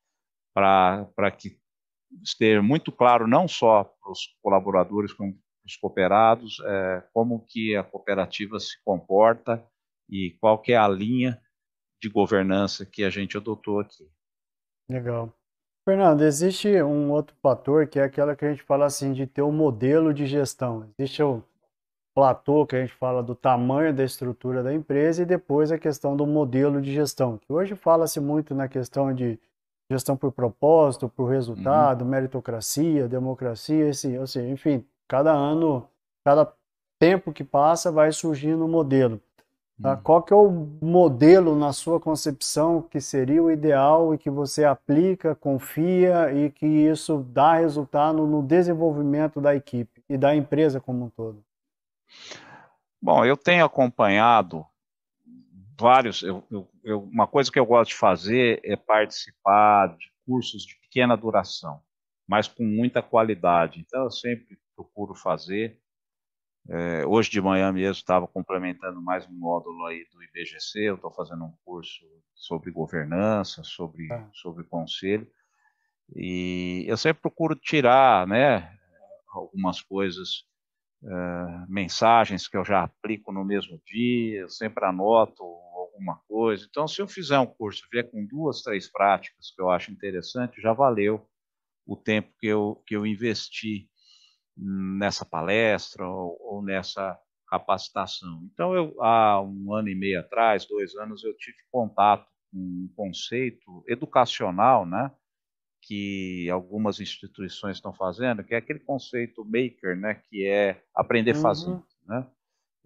[0.51, 1.59] para que
[2.23, 7.75] esteja muito claro, não só para os colaboradores, como para os cooperados, é, como que
[7.75, 9.63] a cooperativa se comporta
[10.09, 11.39] e qual é a linha
[12.01, 14.09] de governança que a gente adotou aqui.
[14.89, 15.31] Legal.
[15.87, 19.43] Fernando, existe um outro fator que é aquela que a gente fala assim de ter
[19.43, 20.89] um modelo de gestão.
[20.97, 21.43] Existe o
[22.15, 26.15] platô, que a gente fala do tamanho da estrutura da empresa, e depois a questão
[26.17, 29.37] do modelo de gestão, que hoje fala-se muito na questão de
[29.91, 32.09] gestão por propósito, por resultado, uhum.
[32.09, 35.87] meritocracia, democracia, assim, assim, enfim, cada ano,
[36.25, 36.51] cada
[36.97, 39.21] tempo que passa vai surgindo um modelo.
[39.81, 39.93] Tá?
[39.93, 40.01] Hum.
[40.03, 40.49] Qual que é o
[40.81, 46.65] modelo na sua concepção que seria o ideal e que você aplica, confia e que
[46.65, 51.43] isso dá resultado no desenvolvimento da equipe e da empresa como um todo?
[53.01, 54.65] Bom, eu tenho acompanhado
[55.79, 56.23] vários.
[56.23, 60.75] Eu, eu, eu, uma coisa que eu gosto de fazer é participar de cursos de
[60.79, 61.81] pequena duração,
[62.27, 63.79] mas com muita qualidade.
[63.79, 65.79] Então, eu sempre procuro fazer.
[66.67, 70.79] É, hoje de manhã mesmo estava complementando mais um módulo aí do IBGC.
[70.79, 74.27] Eu estou fazendo um curso sobre governança, sobre, ah.
[74.33, 75.27] sobre conselho.
[76.15, 78.75] E eu sempre procuro tirar, né,
[79.31, 80.45] algumas coisas,
[81.03, 84.41] uh, mensagens que eu já aplico no mesmo dia.
[84.41, 86.65] Eu sempre anoto alguma coisa.
[86.67, 90.61] Então, se eu fizer um curso vier com duas, três práticas que eu acho interessante,
[90.61, 91.27] já valeu
[91.85, 93.87] o tempo que eu, que eu investi
[94.57, 98.41] nessa palestra ou, ou nessa capacitação.
[98.51, 102.89] Então, eu, há um ano e meio atrás, dois anos, eu tive contato com um
[102.95, 105.11] conceito educacional, né,
[105.81, 111.41] que algumas instituições estão fazendo, que é aquele conceito maker, né, que é aprender uhum.
[111.41, 112.27] fazendo, né?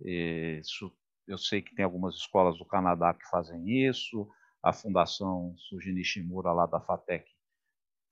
[0.02, 0.92] Isso,
[1.28, 4.30] eu sei que tem algumas escolas do Canadá que fazem isso,
[4.64, 7.30] a Fundação Suji Nishimura lá da FATEC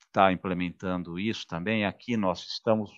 [0.05, 1.85] está implementando isso também.
[1.85, 2.91] Aqui nós estamos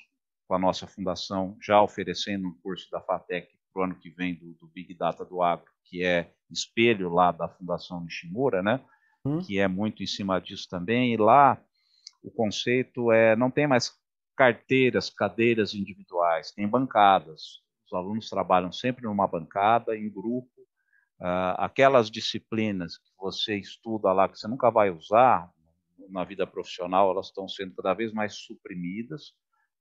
[0.49, 4.33] com a nossa fundação já oferecendo um curso da FATEC para o ano que vem
[4.33, 8.83] do, do, Big Data do Agro, que é espelho lá da Fundação Nishimura, né?
[9.23, 9.38] Hum.
[9.38, 11.13] Que é muito em cima disso também.
[11.13, 11.62] E lá
[12.23, 13.93] o conceito é não tem mais
[14.35, 17.62] carteiras, cadeiras individuais, tem bancadas.
[17.85, 20.49] Os alunos trabalham sempre numa bancada, em grupo.
[21.19, 25.47] Uh, aquelas disciplinas que você estuda lá que você nunca vai usar
[26.09, 29.33] na vida profissional, elas estão sendo cada vez mais suprimidas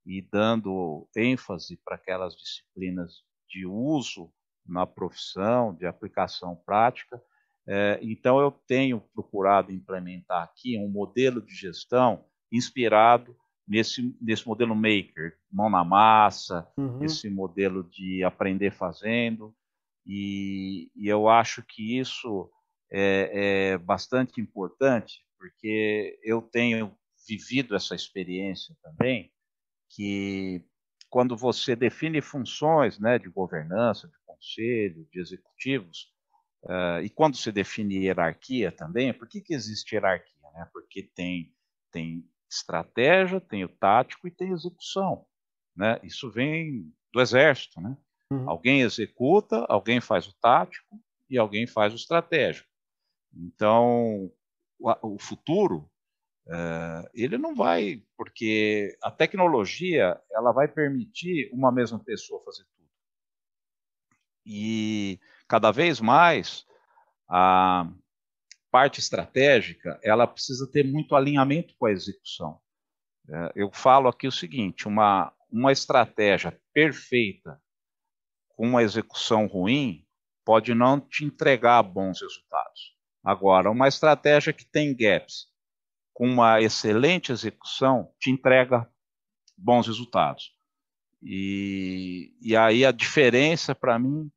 [0.05, 4.31] e dando ênfase para aquelas disciplinas de uso
[4.65, 7.21] na profissão, de aplicação prática.
[7.67, 13.35] É, então, eu tenho procurado implementar aqui um modelo de gestão inspirado
[13.67, 17.03] nesse, nesse modelo maker, mão na massa, uhum.
[17.03, 19.55] esse modelo de aprender fazendo.
[20.05, 22.49] E, e eu acho que isso
[22.91, 26.95] é, é bastante importante, porque eu tenho
[27.27, 29.31] vivido essa experiência também
[29.89, 30.63] que
[31.09, 36.13] quando você define funções né, de governança, de conselho, de executivos,
[36.63, 40.51] uh, e quando se define hierarquia também, por que, que existe hierarquia?
[40.53, 40.69] Né?
[40.71, 41.53] Porque tem,
[41.91, 45.25] tem estratégia, tem o tático e tem execução.
[45.75, 45.99] Né?
[46.03, 47.81] Isso vem do exército.
[47.81, 47.97] Né?
[48.31, 48.49] Uhum.
[48.49, 50.99] Alguém executa, alguém faz o tático
[51.29, 52.69] e alguém faz o estratégico.
[53.33, 54.31] Então,
[54.79, 55.89] o, o futuro
[56.49, 62.89] Uh, ele não vai, porque a tecnologia ela vai permitir uma mesma pessoa fazer tudo.
[64.43, 66.65] E cada vez mais
[67.29, 67.87] a
[68.71, 72.59] parte estratégica ela precisa ter muito alinhamento com a execução.
[73.27, 77.61] Uh, eu falo aqui o seguinte: uma, uma estratégia perfeita
[78.55, 80.03] com uma execução ruim
[80.43, 82.97] pode não te entregar bons resultados.
[83.23, 85.48] Agora, uma estratégia que tem gaps
[86.19, 88.85] com uma excelente execução, te entrega
[89.57, 90.53] bons resultados.
[91.23, 94.29] E, e aí a diferença para mim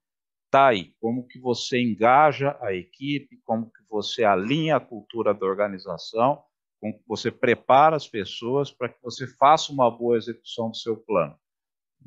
[0.45, 5.45] está aí, como que você engaja a equipe, como que você alinha a cultura da
[5.45, 6.45] organização,
[6.81, 10.97] como que você prepara as pessoas para que você faça uma boa execução do seu
[10.97, 11.37] plano.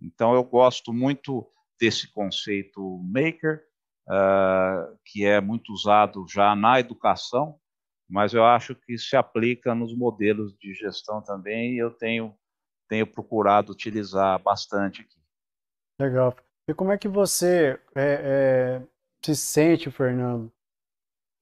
[0.02, 1.46] Então eu gosto muito
[1.78, 3.62] desse conceito maker,
[4.08, 7.60] uh, que é muito usado já na educação,
[8.10, 12.36] mas eu acho que se aplica nos modelos de gestão também e eu tenho,
[12.88, 15.20] tenho procurado utilizar bastante aqui.
[16.00, 16.36] Legal.
[16.68, 18.88] E como é que você é, é,
[19.24, 20.52] se sente, Fernando,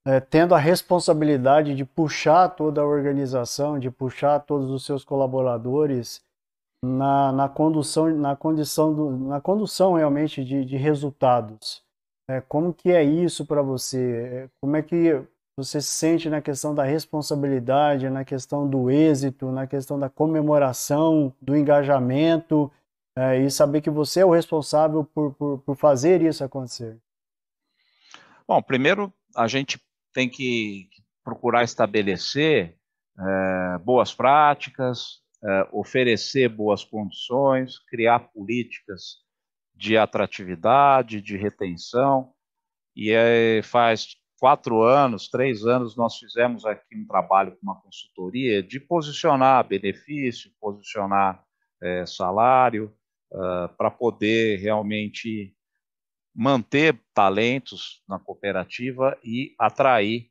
[0.06, 6.22] é, tendo a responsabilidade de puxar toda a organização, de puxar todos os seus colaboradores
[6.84, 11.84] na, na condução, na condição do, na condução realmente de, de resultados?
[12.30, 14.26] É, como que é isso para você?
[14.26, 15.26] É, como é que
[15.56, 21.34] você se sente na questão da responsabilidade, na questão do êxito, na questão da comemoração,
[21.42, 22.72] do engajamento,
[23.16, 26.98] é, e saber que você é o responsável por, por, por fazer isso acontecer?
[28.48, 29.80] Bom, primeiro a gente
[30.12, 30.90] tem que
[31.24, 32.76] procurar estabelecer
[33.18, 39.18] é, boas práticas, é, oferecer boas condições, criar políticas
[39.76, 42.34] de atratividade, de retenção,
[42.96, 48.62] e é, faz quatro anos, três anos, nós fizemos aqui um trabalho com uma consultoria
[48.62, 51.42] de posicionar benefício, posicionar
[51.82, 52.94] é, salário,
[53.32, 55.56] uh, para poder realmente
[56.36, 60.30] manter talentos na cooperativa e atrair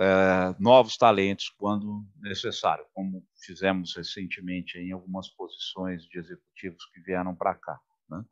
[0.00, 7.34] é, novos talentos quando necessário, como fizemos recentemente em algumas posições de executivos que vieram
[7.34, 7.78] para cá.
[8.08, 8.24] Né?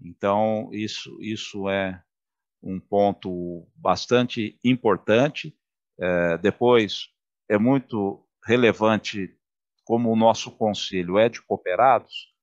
[0.00, 2.00] Então, isso, isso é
[2.66, 5.56] um ponto bastante importante.
[5.98, 7.08] É, depois,
[7.48, 9.32] é muito relevante,
[9.84, 12.34] como o nosso conselho é de cooperados,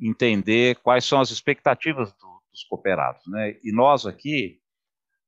[0.00, 3.26] entender quais são as expectativas do, dos cooperados.
[3.26, 3.58] Né?
[3.62, 4.60] E nós aqui,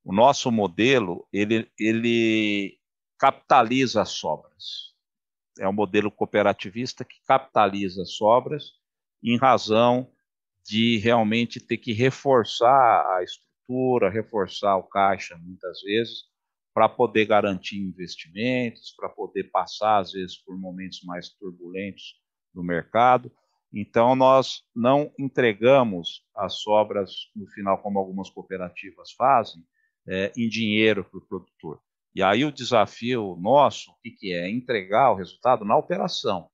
[0.03, 2.79] o nosso modelo, ele, ele
[3.19, 4.91] capitaliza as sobras.
[5.59, 8.71] É um modelo cooperativista que capitaliza as sobras
[9.23, 10.11] em razão
[10.65, 13.50] de realmente ter que reforçar a estrutura,
[14.09, 16.23] reforçar o caixa, muitas vezes,
[16.73, 22.15] para poder garantir investimentos, para poder passar, às vezes, por momentos mais turbulentos
[22.53, 23.31] do mercado.
[23.73, 29.63] Então, nós não entregamos as sobras no final, como algumas cooperativas fazem,
[30.07, 31.79] é, em dinheiro para o produtor.
[32.13, 34.49] E aí o desafio nosso, o que, que é?
[34.49, 36.49] Entregar o resultado na operação.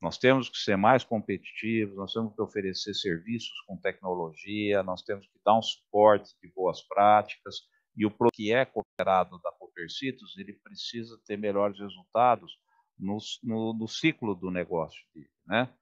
[0.00, 5.26] Nós temos que ser mais competitivos, nós temos que oferecer serviços com tecnologia, nós temos
[5.26, 7.62] que dar um suporte de boas práticas,
[7.96, 12.58] e o que é cooperado da Copercitos, ele precisa ter melhores resultados
[12.98, 15.72] no, no, no ciclo do negócio dele, né?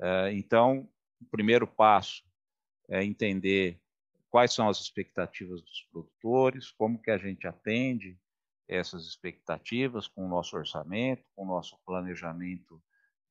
[0.00, 0.88] É, então,
[1.20, 2.22] o primeiro passo
[2.88, 3.80] é entender
[4.28, 8.18] quais são as expectativas dos produtores, como que a gente atende
[8.68, 12.82] essas expectativas com o nosso orçamento, com o nosso planejamento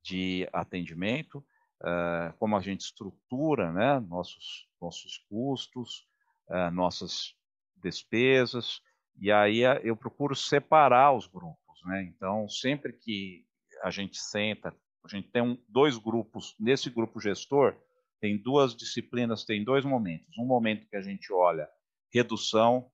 [0.03, 1.37] de atendimento,
[1.81, 6.05] uh, como a gente estrutura né, nossos, nossos custos,
[6.49, 7.35] uh, nossas
[7.81, 8.81] despesas,
[9.19, 11.81] e aí eu procuro separar os grupos.
[11.85, 12.03] Né?
[12.03, 13.45] Então, sempre que
[13.83, 17.75] a gente senta, a gente tem um, dois grupos, nesse grupo gestor,
[18.19, 20.37] tem duas disciplinas, tem dois momentos.
[20.37, 21.67] Um momento que a gente olha
[22.11, 22.89] redução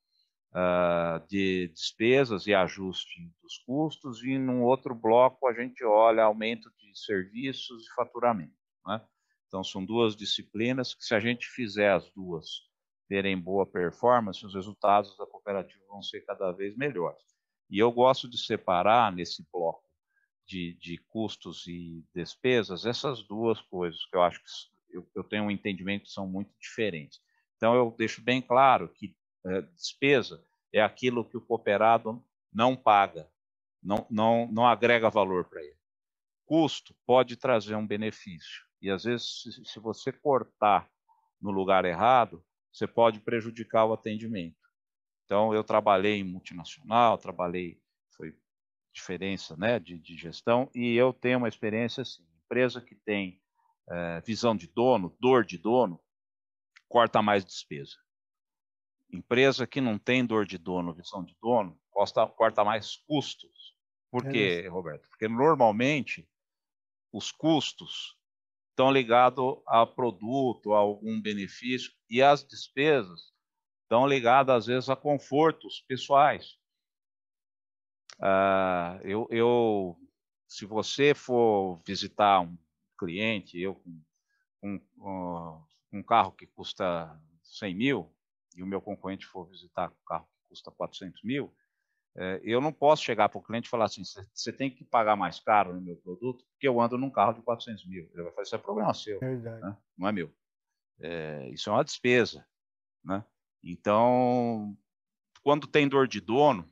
[0.52, 6.72] uh, de despesas e ajuste dos custos, e num outro bloco a gente olha aumento
[6.96, 8.54] serviços e faturamento.
[8.86, 9.02] Né?
[9.48, 12.70] Então, são duas disciplinas que, se a gente fizer as duas
[13.08, 17.24] terem boa performance, os resultados da cooperativa vão ser cada vez melhores.
[17.70, 19.90] E eu gosto de separar nesse bloco
[20.46, 24.50] de, de custos e despesas essas duas coisas, que eu acho que
[24.96, 27.20] eu, eu tenho um entendimento que são muito diferentes.
[27.56, 29.16] Então, eu deixo bem claro que
[29.46, 32.24] é, despesa é aquilo que o cooperado
[32.54, 33.30] não paga,
[33.82, 35.79] não, não, não agrega valor para ele.
[36.50, 38.66] Custo pode trazer um benefício.
[38.82, 40.90] E às vezes, se, você cortar
[41.40, 42.44] no lugar errado,
[42.74, 44.58] você pode prejudicar o atendimento.
[45.26, 47.80] Então, eu trabalhei em multinacional, trabalhei,
[48.18, 48.36] foi
[48.92, 53.40] diferença né, de, de gestão, e eu tenho uma experiência assim: empresa que tem
[53.88, 56.02] é, visão de dono, dor de dono,
[56.88, 57.96] corta mais despesa.
[59.14, 63.78] Empresa que não tem dor de dono, visão de dono, corta, corta mais custos.
[64.10, 64.68] Por é quê.
[64.68, 65.08] Roberto?
[65.10, 66.28] Porque normalmente
[67.12, 68.18] os custos
[68.70, 73.34] estão ligados a produto, a algum benefício, e as despesas
[73.84, 76.58] estão ligadas, às vezes, a confortos pessoais.
[78.20, 79.98] Uh, eu, eu,
[80.48, 82.58] se você for visitar um
[82.98, 84.02] cliente, eu com
[84.62, 88.14] um, um, carro que custa 100 mil,
[88.56, 91.54] e o meu concorrente for visitar um carro que custa 400 mil,
[92.44, 94.04] eu não posso chegar para o cliente e falar assim,
[94.34, 97.42] você tem que pagar mais caro no meu produto, porque eu ando num carro de
[97.42, 98.10] 400 mil.
[98.14, 99.78] Ele vai fazer, isso é problema seu, né?
[99.98, 100.34] não é meu.
[101.00, 102.46] É, isso é uma despesa.
[103.04, 103.24] Né?
[103.64, 104.78] Então,
[105.42, 106.70] quando tem dor de dono,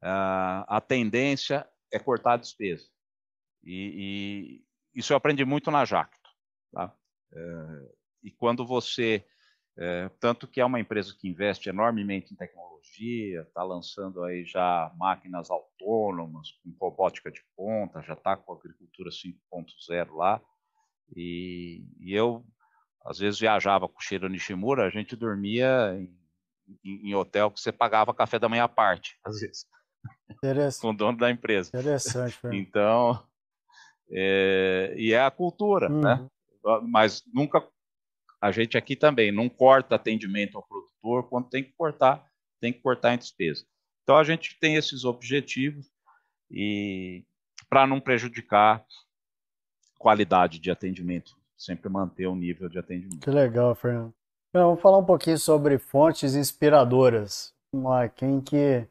[0.00, 2.88] a tendência é cortar a despesa.
[3.62, 4.62] E,
[4.94, 6.30] e isso eu aprendi muito na Jacto.
[6.72, 6.94] Tá?
[7.32, 9.26] É, e quando você
[9.78, 14.90] é, tanto que é uma empresa que investe enormemente em tecnologia, está lançando aí já
[14.96, 20.40] máquinas autônomas, com robótica de ponta, já está com a agricultura 5.0 lá.
[21.14, 22.42] E, e, eu,
[23.04, 26.18] às vezes, viajava com o Shiro Nishimura, a gente dormia em,
[26.82, 29.66] em, em, hotel que você pagava café da manhã à parte, às vezes,
[30.80, 31.68] com o dono da empresa.
[31.78, 32.38] Interessante.
[32.50, 33.22] Então,
[34.10, 36.14] é, e é a cultura, né?
[36.14, 36.22] uhum.
[36.22, 36.30] né?
[36.88, 37.60] Mas nunca
[38.46, 42.24] a gente aqui também não corta atendimento ao produtor, quando tem que cortar,
[42.60, 43.64] tem que cortar em despesa.
[44.02, 45.90] Então a gente tem esses objetivos
[46.50, 47.24] e
[47.68, 48.84] para não prejudicar
[49.98, 53.20] qualidade de atendimento, sempre manter o nível de atendimento.
[53.20, 54.14] Que legal, Fernando.
[54.54, 57.52] Vamos falar um pouquinho sobre fontes inspiradoras.
[57.72, 58.86] Vamos lá, quem que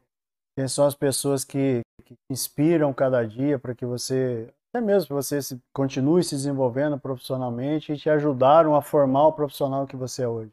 [0.57, 5.41] quem são as pessoas que, que inspiram cada dia para que você até mesmo você
[5.41, 10.27] se, continue se desenvolvendo profissionalmente e te ajudaram a formar o profissional que você é
[10.27, 10.51] hoje?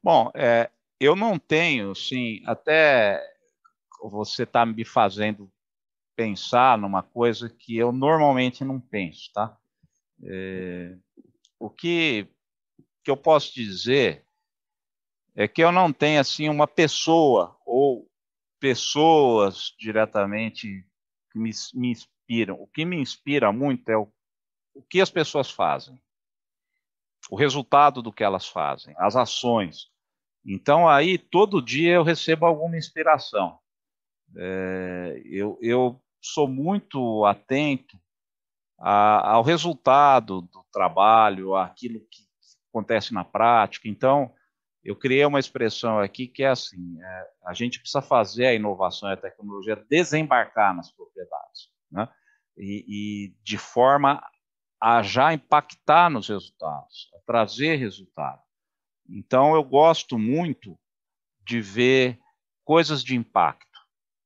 [0.00, 0.70] Bom, é,
[1.00, 3.20] eu não tenho, sim, até
[4.00, 5.50] você está me fazendo
[6.14, 9.58] pensar numa coisa que eu normalmente não penso, tá?
[10.22, 10.96] É,
[11.58, 12.28] o que,
[13.02, 14.24] que eu posso dizer
[15.34, 18.08] é que eu não tenho assim uma pessoa ou
[18.60, 20.86] pessoas diretamente
[21.32, 21.96] que me, me
[22.26, 22.60] inspiram.
[22.60, 24.08] O que me inspira muito é o,
[24.74, 26.00] o que as pessoas fazem,
[27.30, 29.88] o resultado do que elas fazem, as ações.
[30.44, 33.58] Então, aí, todo dia eu recebo alguma inspiração.
[34.36, 37.96] É, eu, eu, sou muito atento
[38.78, 42.26] a, ao resultado do trabalho, aquilo que
[42.68, 43.88] acontece na prática.
[43.88, 44.32] Então,
[44.84, 49.08] eu criei uma expressão aqui que é assim: é, a gente precisa fazer a inovação
[49.08, 52.08] e a tecnologia desembarcar nas propriedades, né?
[52.56, 54.22] e, e de forma
[54.80, 58.40] a já impactar nos resultados, a trazer resultado.
[59.08, 60.78] Então, eu gosto muito
[61.44, 62.18] de ver
[62.64, 63.78] coisas de impacto,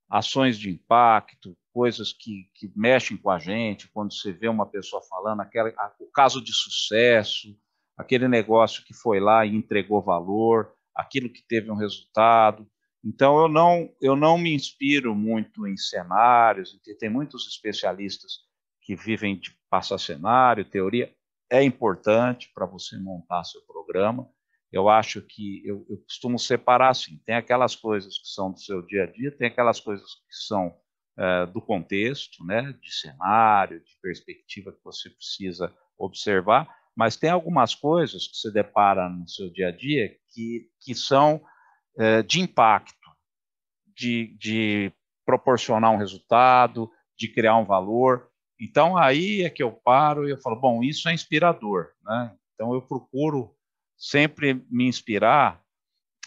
[0.09, 5.03] ações de impacto, coisas que, que mexem com a gente, quando você vê uma pessoa
[5.09, 7.57] falando, aquela, o caso de sucesso,
[7.97, 12.69] aquele negócio que foi lá e entregou valor, aquilo que teve um resultado.
[13.05, 18.41] Então, eu não, eu não me inspiro muito em cenários, tem muitos especialistas
[18.83, 21.13] que vivem de passar cenário, teoria.
[21.51, 24.29] É importante para você montar seu programa,
[24.73, 28.83] eu acho que eu, eu, costumo separar assim: tem aquelas coisas que são do seu
[28.83, 30.77] dia a dia, tem aquelas coisas que são
[31.19, 37.75] é, do contexto, né, de cenário, de perspectiva que você precisa observar, mas tem algumas
[37.75, 41.43] coisas que você depara no seu dia a dia que, que são
[41.99, 42.95] é, de impacto,
[43.95, 44.93] de, de
[45.25, 48.29] proporcionar um resultado, de criar um valor.
[48.61, 52.35] Então aí é que eu paro e eu falo, bom, isso é inspirador, né?
[52.55, 53.55] Então eu procuro
[53.97, 55.63] sempre me inspirar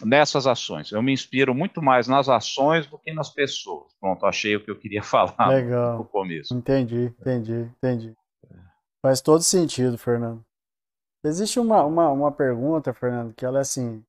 [0.02, 0.90] nessas ações.
[0.90, 3.92] Eu me inspiro muito mais nas ações do que nas pessoas.
[4.00, 5.98] Pronto, achei o que eu queria falar Legal.
[5.98, 6.54] no começo.
[6.54, 8.14] Entendi, entendi, entendi.
[9.02, 10.44] Faz todo sentido, Fernando.
[11.24, 14.04] Existe uma, uma, uma pergunta, Fernando, que ela é assim.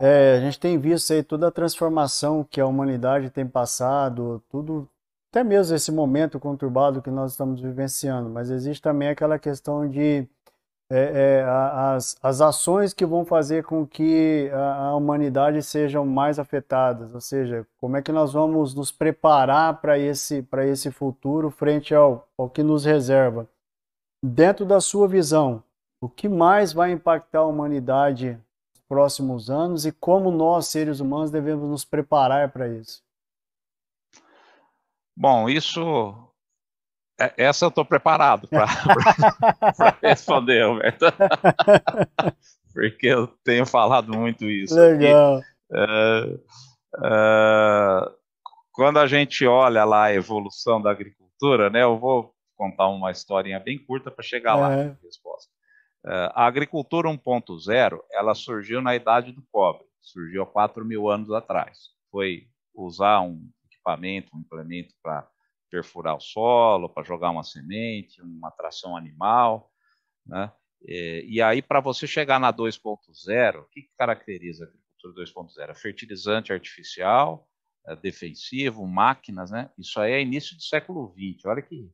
[0.00, 4.88] É, a gente tem visto aí toda a transformação que a humanidade tem passado, tudo,
[5.30, 10.28] até mesmo esse momento conturbado que nós estamos vivenciando, mas existe também aquela questão de
[10.90, 16.38] é, é, as, as ações que vão fazer com que a, a, humanidade sejam mais
[16.38, 21.94] afetadas, ou seja, como é que nós vamos nos preparar para esse, esse futuro frente
[21.94, 23.48] ao, ao que nos reserva.
[24.22, 25.62] Dentro da sua visão,
[26.02, 28.38] o que mais vai impactar a humanidade
[28.88, 33.02] próximos anos e como nós, seres humanos, devemos nos preparar para isso?
[35.16, 36.24] Bom, isso
[37.20, 38.66] é, essa eu estou preparado para
[40.02, 41.06] responder, Roberto.
[42.74, 44.74] Porque eu tenho falado muito isso.
[44.74, 45.40] Legal.
[45.70, 46.34] Uh,
[46.96, 48.14] uh,
[48.72, 53.60] quando a gente olha lá a evolução da agricultura, né, eu vou contar uma historinha
[53.60, 54.60] bem curta para chegar é.
[54.60, 55.53] lá na resposta.
[56.04, 61.30] Uh, a agricultura 1.0 ela surgiu na idade do cobre, surgiu há 4 mil anos
[61.30, 61.88] atrás.
[62.10, 65.26] Foi usar um equipamento, um implemento para
[65.70, 69.70] perfurar o solo, para jogar uma semente, uma tração animal,
[70.26, 70.52] né?
[70.86, 75.70] E, e aí, para você chegar na 2.0, o que, que caracteriza a agricultura 2.0?
[75.70, 77.48] É fertilizante artificial,
[77.86, 79.70] é defensivo, máquinas, né?
[79.78, 81.46] Isso aí é início do século XX.
[81.46, 81.90] Olha que,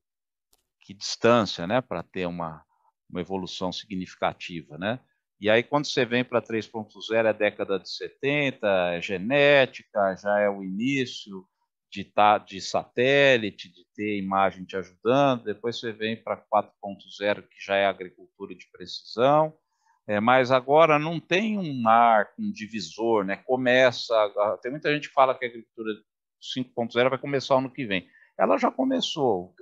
[0.81, 1.81] que distância, né?
[1.81, 2.65] Para ter uma,
[3.11, 5.01] uma evolução significativa, né?
[5.41, 10.51] E aí, quando você vem para 3.0, é década de 70, é genética, já é
[10.51, 11.47] o início
[11.91, 17.65] de, tá, de satélite, de ter imagem te ajudando, depois você vem para 4.0, que
[17.65, 19.53] já é agricultura de precisão,
[20.07, 23.37] é, mas agora não tem um marco, um divisor, né?
[23.37, 24.15] Começa,
[24.63, 25.95] tem muita gente que fala que a agricultura
[26.55, 28.09] 5.0 vai começar ano que vem.
[28.39, 29.55] Ela já começou.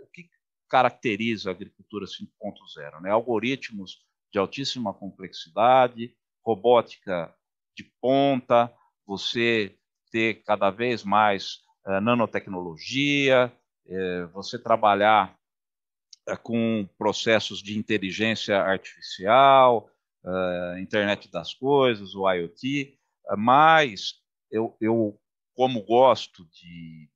[0.68, 3.00] Caracteriza a agricultura 5.0?
[3.00, 3.10] Né?
[3.10, 3.98] Algoritmos
[4.32, 6.14] de altíssima complexidade,
[6.44, 7.34] robótica
[7.76, 8.72] de ponta,
[9.06, 9.76] você
[10.10, 13.52] ter cada vez mais eh, nanotecnologia,
[13.86, 15.38] eh, você trabalhar
[16.26, 19.90] eh, com processos de inteligência artificial,
[20.78, 22.98] internet das coisas, o IoT,
[23.38, 24.14] mas
[24.50, 25.18] eu, eu
[25.54, 27.08] como gosto de,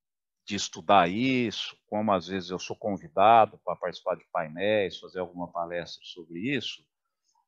[0.45, 5.51] de estudar isso, como às vezes eu sou convidado para participar de painéis, fazer alguma
[5.51, 6.85] palestra sobre isso,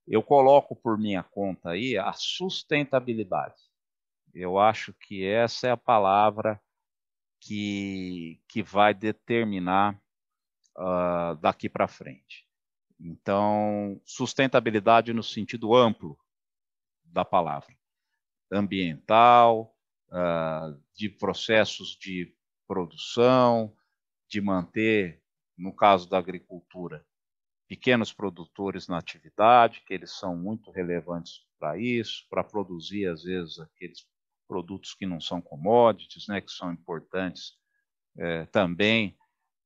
[0.06, 3.60] eu coloco por minha conta aí a sustentabilidade.
[4.32, 6.60] Eu acho que essa é a palavra
[7.40, 10.00] que, que vai determinar
[10.76, 12.46] uh, daqui para frente.
[12.98, 16.18] Então, sustentabilidade no sentido amplo
[17.04, 17.74] da palavra.
[18.52, 19.74] ambiental,
[20.08, 22.33] uh, de processos de
[22.66, 23.74] produção,
[24.28, 25.22] de manter,
[25.56, 27.04] no caso da agricultura,
[27.68, 33.58] pequenos produtores na atividade, que eles são muito relevantes para isso, para produzir, às vezes,
[33.58, 34.06] aqueles
[34.46, 37.54] produtos que não são commodities, né, que são importantes
[38.16, 39.16] é, também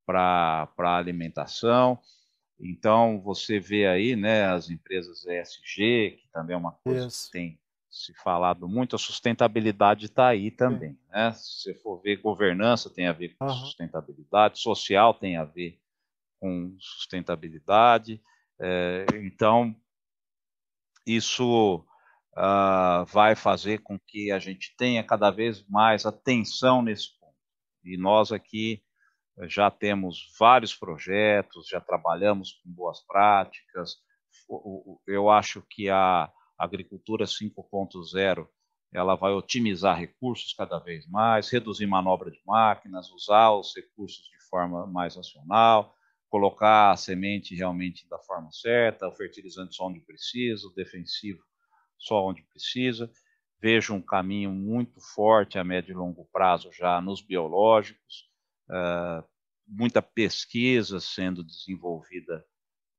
[0.06, 2.00] para a alimentação.
[2.60, 7.26] Então, você vê aí né, as empresas ESG, que também é uma coisa Isso.
[7.26, 7.60] que tem
[7.90, 10.98] se falado muito, a sustentabilidade está aí também.
[11.08, 11.32] Né?
[11.32, 13.54] Se você for ver governança, tem a ver com uhum.
[13.54, 15.80] sustentabilidade, social tem a ver
[16.38, 18.22] com sustentabilidade.
[18.60, 19.74] É, então,
[21.06, 21.84] isso
[22.36, 27.34] uh, vai fazer com que a gente tenha cada vez mais atenção nesse ponto.
[27.84, 28.82] E nós aqui
[29.46, 33.96] já temos vários projetos, já trabalhamos com boas práticas.
[35.06, 38.48] Eu acho que a agricultura 5.0
[38.92, 44.38] ela vai otimizar recursos cada vez mais, reduzir manobra de máquinas, usar os recursos de
[44.48, 45.94] forma mais racional,
[46.28, 51.42] colocar a semente realmente da forma certa, o fertilizante só onde precisa, o defensivo
[51.98, 53.10] só onde precisa.
[53.60, 58.30] Vejo um caminho muito forte a médio e longo prazo já nos biológicos,
[58.70, 59.26] uh,
[59.66, 62.44] muita pesquisa sendo desenvolvida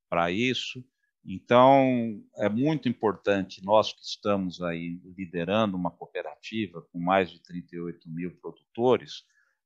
[0.10, 0.84] para isso.
[1.26, 8.10] Então, é muito importante, nós que estamos aí liderando uma cooperativa com mais de 38
[8.10, 9.24] mil produtores,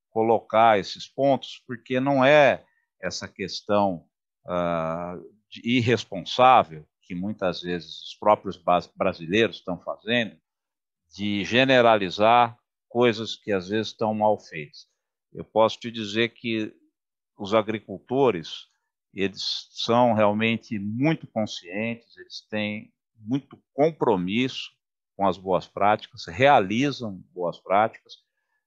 [0.10, 2.66] colocar esses pontos, porque não é
[3.02, 4.06] essa questão
[4.46, 5.34] uh,
[5.64, 8.62] irresponsável que muitas vezes os próprios
[8.96, 10.38] brasileiros estão fazendo,
[11.14, 14.88] de generalizar coisas que às vezes estão mal feitas.
[15.34, 16.74] Eu posso te dizer que
[17.38, 18.68] os agricultores,
[19.22, 24.72] eles são realmente muito conscientes, eles têm muito compromisso
[25.16, 28.14] com as boas práticas, realizam boas práticas,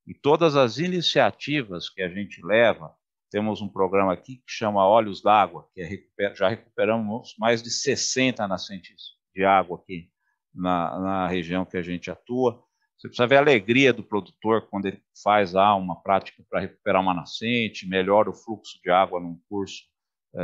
[0.07, 2.94] e todas as iniciativas que a gente leva
[3.30, 7.70] temos um programa aqui que chama Olhos d'Água, que é recuper, já recuperamos mais de
[7.70, 10.09] 60 nascentes de água aqui
[10.55, 12.64] na, na, região que a gente atua.
[12.97, 17.03] Você precisa ver a alegria do produtor quando ele faz lá uma prática para recuperar
[17.03, 19.82] uma nascente, melhora o fluxo de água num curso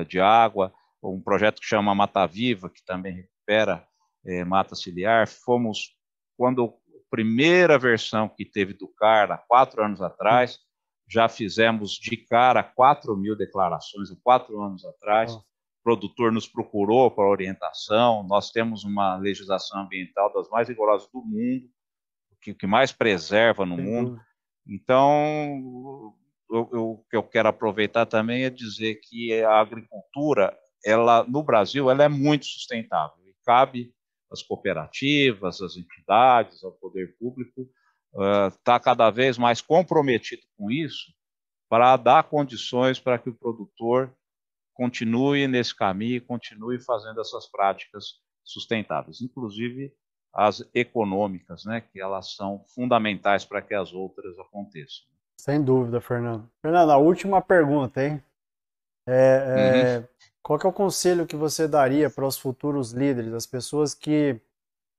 [0.04, 0.72] de água,
[1.02, 3.86] um projeto que chama Mata Viva, que também recupera
[4.24, 5.26] é, mata ciliar.
[5.26, 5.96] Fomos,
[6.36, 10.58] quando a primeira versão que teve do CAR, há quatro anos atrás,
[11.08, 15.34] já fizemos de cara 4 mil declarações há quatro anos atrás.
[15.34, 15.42] O
[15.82, 18.22] produtor nos procurou para orientação.
[18.22, 21.68] Nós temos uma legislação ambiental das mais rigorosas do mundo,
[22.30, 23.82] o que, que mais preserva no Sim.
[23.82, 24.20] mundo.
[24.66, 26.14] Então,
[26.52, 32.04] o que eu quero aproveitar também é dizer que a agricultura, ela no Brasil, ela
[32.04, 33.92] é muito sustentável e cabe
[34.30, 37.68] às cooperativas, às entidades, ao poder público
[38.50, 41.12] está uh, cada vez mais comprometido com isso
[41.68, 44.14] para dar condições para que o produtor
[44.74, 49.92] continue nesse caminho, continue fazendo essas práticas sustentáveis, inclusive
[50.34, 55.06] as econômicas, né, que elas são fundamentais para que as outras aconteçam.
[55.36, 56.48] Sem dúvida, Fernando.
[56.60, 58.22] Fernando, a última pergunta, hein?
[59.06, 60.08] É, é, uhum.
[60.42, 64.40] Qual é o conselho que você daria para os futuros líderes, as pessoas que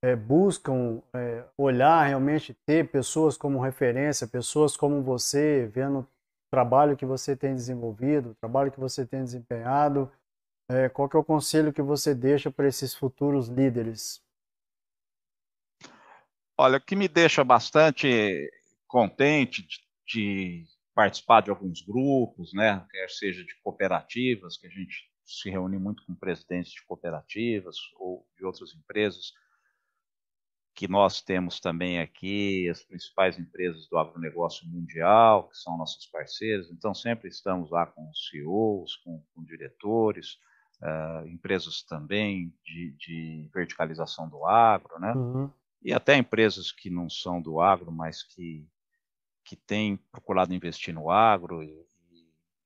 [0.02, 6.08] é, buscam é, olhar realmente, ter pessoas como referência, pessoas como você, vendo o
[6.52, 10.12] trabalho que você tem desenvolvido, o trabalho que você tem desempenhado.
[10.70, 14.22] É, qual é o conselho que você deixa para esses futuros líderes?
[16.58, 18.50] Olha, o que me deixa bastante
[18.88, 25.12] contente de, de participar de alguns grupos, né, quer seja de cooperativas, que a gente
[25.26, 29.34] se reúne muito com presidentes de cooperativas ou de outras empresas,
[30.76, 36.72] que nós temos também aqui as principais empresas do agronegócio mundial, que são nossos parceiros,
[36.72, 40.40] então sempre estamos lá com os CEOs, com, com diretores,
[40.82, 45.14] uh, empresas também de, de, verticalização do agro, né?
[45.14, 45.52] Uhum.
[45.84, 48.68] E até empresas que não são do agro, mas que,
[49.44, 51.86] que têm procurado investir no agro e,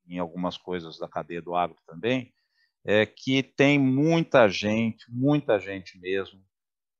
[0.06, 2.32] em algumas coisas da cadeia do agro também,
[2.84, 6.42] é que tem muita gente, muita gente mesmo,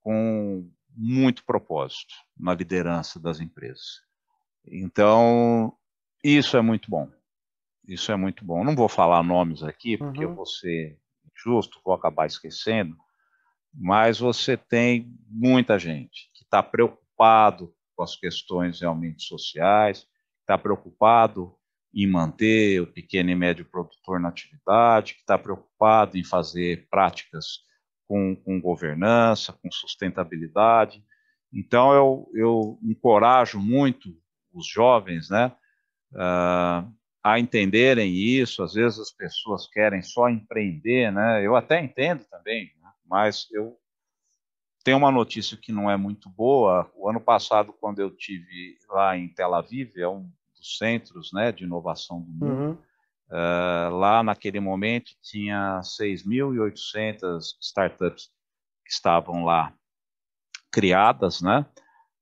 [0.01, 4.03] com muito propósito na liderança das empresas.
[4.67, 5.73] Então,
[6.23, 7.11] isso é muito bom.
[7.87, 8.65] Isso é muito bom.
[8.65, 10.31] Não vou falar nomes aqui, porque uhum.
[10.31, 10.99] eu vou ser
[11.35, 12.97] justo, vou acabar esquecendo,
[13.73, 20.07] mas você tem muita gente que está preocupado com as questões realmente sociais,
[20.43, 21.53] está preocupado
[21.93, 27.59] em manter o pequeno e médio produtor na atividade, que está preocupado em fazer práticas
[28.07, 31.03] com, com governança, com sustentabilidade.
[31.53, 34.17] Então, eu, eu encorajo muito
[34.53, 35.51] os jovens né,
[36.13, 36.89] uh,
[37.21, 38.63] a entenderem isso.
[38.63, 41.45] Às vezes as pessoas querem só empreender, né?
[41.45, 42.91] eu até entendo também, né?
[43.05, 43.77] mas eu
[44.89, 46.91] tenho uma notícia que não é muito boa.
[46.97, 50.27] O ano passado, quando eu tive lá em Tel Aviv, é um
[50.57, 52.79] dos centros né, de inovação do mundo, uhum.
[53.29, 58.31] uh, lá naquele momento tinha 6.800 startups
[58.83, 59.75] que estavam lá
[60.73, 61.67] criadas, né?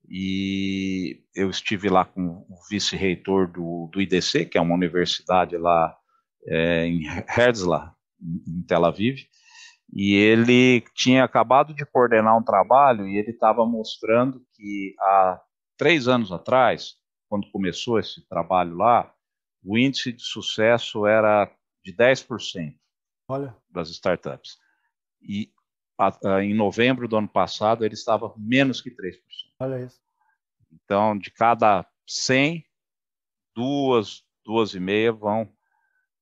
[0.09, 5.97] E eu estive lá com o vice-reitor do, do IDC, que é uma universidade lá
[6.49, 7.75] é, em Herzl,
[8.21, 9.21] em Tel Aviv,
[9.93, 15.41] e ele tinha acabado de coordenar um trabalho e ele estava mostrando que há
[15.77, 16.97] três anos atrás,
[17.29, 19.13] quando começou esse trabalho lá,
[19.65, 21.51] o índice de sucesso era
[21.85, 22.75] de 10%
[23.29, 23.57] Olha.
[23.71, 24.59] das startups.
[25.21, 25.51] E
[26.43, 29.19] em novembro do ano passado, ele estava menos que 3%.
[29.61, 30.01] Olha isso.
[30.71, 32.65] Então, de cada 100,
[33.55, 35.51] duas, duas e meia vão,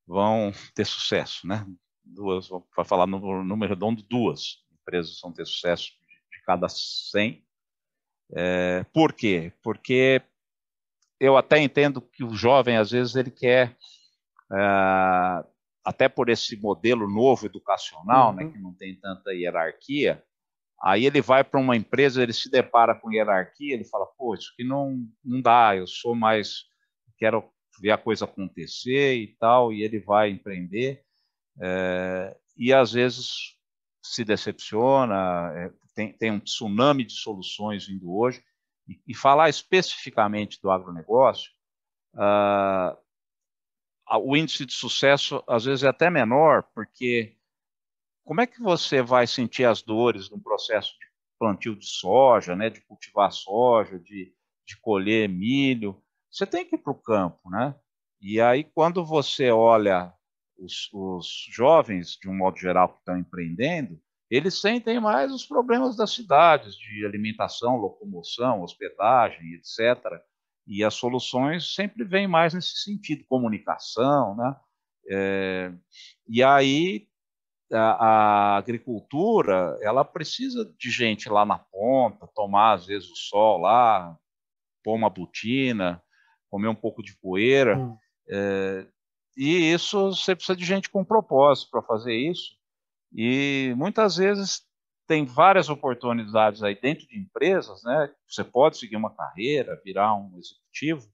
[0.06, 1.66] vão ter sucesso, né?
[2.04, 5.92] Duas, para falar no número redondo, duas empresas vão ter sucesso
[6.30, 7.42] de, cada 100.
[8.32, 9.52] É, por quê?
[9.62, 10.20] Porque
[11.18, 13.76] eu até entendo que o jovem, às vezes, ele quer
[14.52, 15.44] é,
[15.84, 18.48] até por esse modelo novo educacional, né, uhum.
[18.48, 20.22] né, que não tem tanta hierarquia,
[20.82, 24.50] aí ele vai para uma empresa, ele se depara com hierarquia, ele fala, pô, isso
[24.52, 26.64] aqui não, não dá, eu sou mais,
[27.18, 27.44] quero
[27.80, 31.02] ver a coisa acontecer e tal, e ele vai empreender,
[31.60, 33.56] é, e às vezes
[34.02, 38.42] se decepciona, é, tem, tem, um tsunami de soluções vindo hoje,
[38.88, 41.50] e, e falar especificamente do agronegócio,
[42.14, 42.96] uh,
[44.22, 47.36] o índice de sucesso às vezes é até menor, porque
[48.24, 51.06] como é que você vai sentir as dores no processo de
[51.38, 54.34] plantio de soja, né, de cultivar soja, de,
[54.66, 56.02] de colher milho?
[56.30, 57.74] Você tem que ir para o campo, né?
[58.20, 60.13] E aí, quando você olha
[60.58, 64.00] os, os jovens, de um modo geral, que estão empreendendo,
[64.30, 70.20] eles sentem mais os problemas das cidades, de alimentação, locomoção, hospedagem, etc.
[70.66, 74.56] E as soluções sempre vêm mais nesse sentido, comunicação, né?
[75.10, 75.72] É,
[76.26, 77.06] e aí
[77.70, 83.58] a, a, agricultura, ela precisa de gente lá na ponta, tomar às vezes o sol
[83.58, 84.18] lá,
[84.82, 86.02] pôr uma botina,
[86.50, 87.78] comer um pouco de poeira.
[87.78, 87.96] Hum.
[88.28, 88.86] É,
[89.36, 92.56] e isso você precisa de gente com propósito para fazer isso.
[93.12, 94.62] E muitas vezes
[95.06, 98.10] tem várias oportunidades aí dentro de empresas, né?
[98.28, 101.08] Você pode seguir uma carreira, virar um executivo,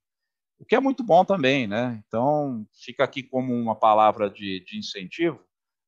[0.61, 2.03] o que é muito bom também, né?
[2.07, 5.43] Então, fica aqui como uma palavra de, de incentivo.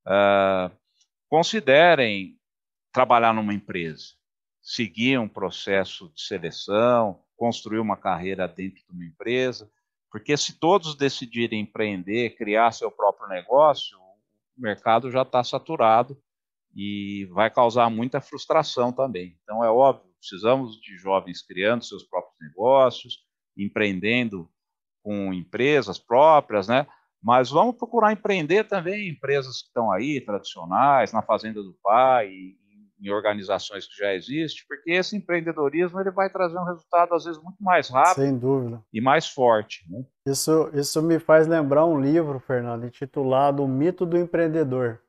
[0.07, 0.74] Uh,
[1.28, 2.39] considerem
[2.91, 4.14] trabalhar numa empresa,
[4.62, 9.70] seguir um processo de seleção, construir uma carreira dentro de uma empresa,
[10.12, 16.20] porque se todos decidirem empreender, criar seu próprio negócio, o mercado já está saturado
[16.76, 19.38] e vai causar muita frustração também.
[19.42, 23.20] Então, é óbvio, precisamos de jovens criando seus próprios negócios,
[23.56, 24.50] empreendendo
[25.02, 26.86] com empresas próprias, né?
[27.22, 32.54] Mas vamos procurar empreender também em empresas que estão aí, tradicionais, na fazenda do pai,
[33.03, 37.42] em organizações que já existem, porque esse empreendedorismo ele vai trazer um resultado às vezes
[37.42, 38.80] muito mais rápido Sem dúvida.
[38.92, 39.84] e mais forte.
[39.90, 40.05] Né?
[40.26, 45.00] Isso, isso me faz lembrar um livro, Fernando, intitulado O Mito do Empreendedor.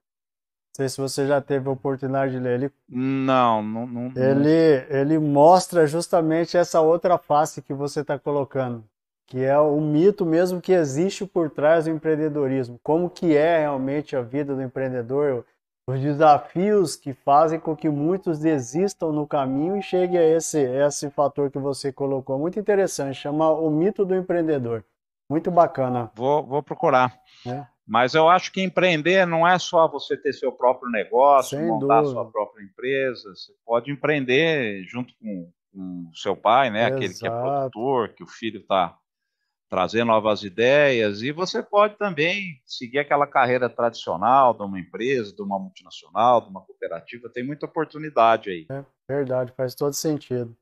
[0.76, 2.56] Não sei se você já teve a oportunidade de ler.
[2.60, 4.12] Ele, não, não, não.
[4.16, 8.84] Ele, ele mostra justamente essa outra face que você está colocando,
[9.28, 12.80] que é o mito mesmo que existe por trás do empreendedorismo.
[12.82, 15.46] Como que é realmente a vida do empreendedor,
[15.86, 21.10] os desafios que fazem com que muitos desistam no caminho e cheguem a esse, esse
[21.10, 22.40] fator que você colocou.
[22.40, 24.84] Muito interessante, chama o mito do empreendedor.
[25.30, 26.12] Muito bacana.
[26.16, 27.14] Vou, vou procurar.
[27.46, 27.66] É.
[27.86, 32.02] Mas eu acho que empreender não é só você ter seu próprio negócio, Sem montar
[32.02, 32.14] dúvida.
[32.14, 33.30] sua própria empresa.
[33.36, 36.84] Você pode empreender junto com o seu pai, né?
[36.88, 36.96] Exato.
[36.96, 38.98] Aquele que é produtor, que o filho está
[39.74, 41.24] trazendo novas ideias.
[41.24, 46.50] E você pode também seguir aquela carreira tradicional de uma empresa, de uma multinacional, de
[46.50, 47.28] uma cooperativa.
[47.28, 48.68] Tem muita oportunidade aí.
[48.70, 50.56] É verdade, faz todo sentido.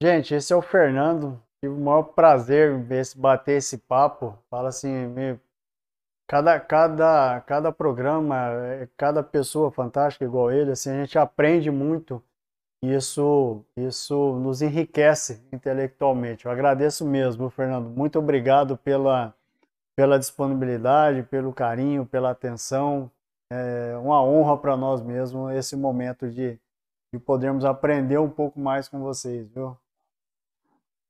[0.00, 1.42] Gente, esse é o Fernando.
[1.60, 2.86] Tive o maior prazer em
[3.20, 4.38] bater esse papo.
[4.48, 5.40] Fala assim, me
[6.28, 12.22] Cada, cada, cada programa, é, cada pessoa fantástica igual ele, assim, a gente aprende muito
[12.82, 16.46] isso, isso nos enriquece intelectualmente.
[16.46, 17.88] Eu agradeço mesmo, Fernando.
[17.88, 19.32] Muito obrigado pela,
[19.94, 23.10] pela disponibilidade, pelo carinho, pela atenção.
[23.50, 26.58] É uma honra para nós mesmos esse momento de,
[27.14, 29.76] de podermos aprender um pouco mais com vocês, viu?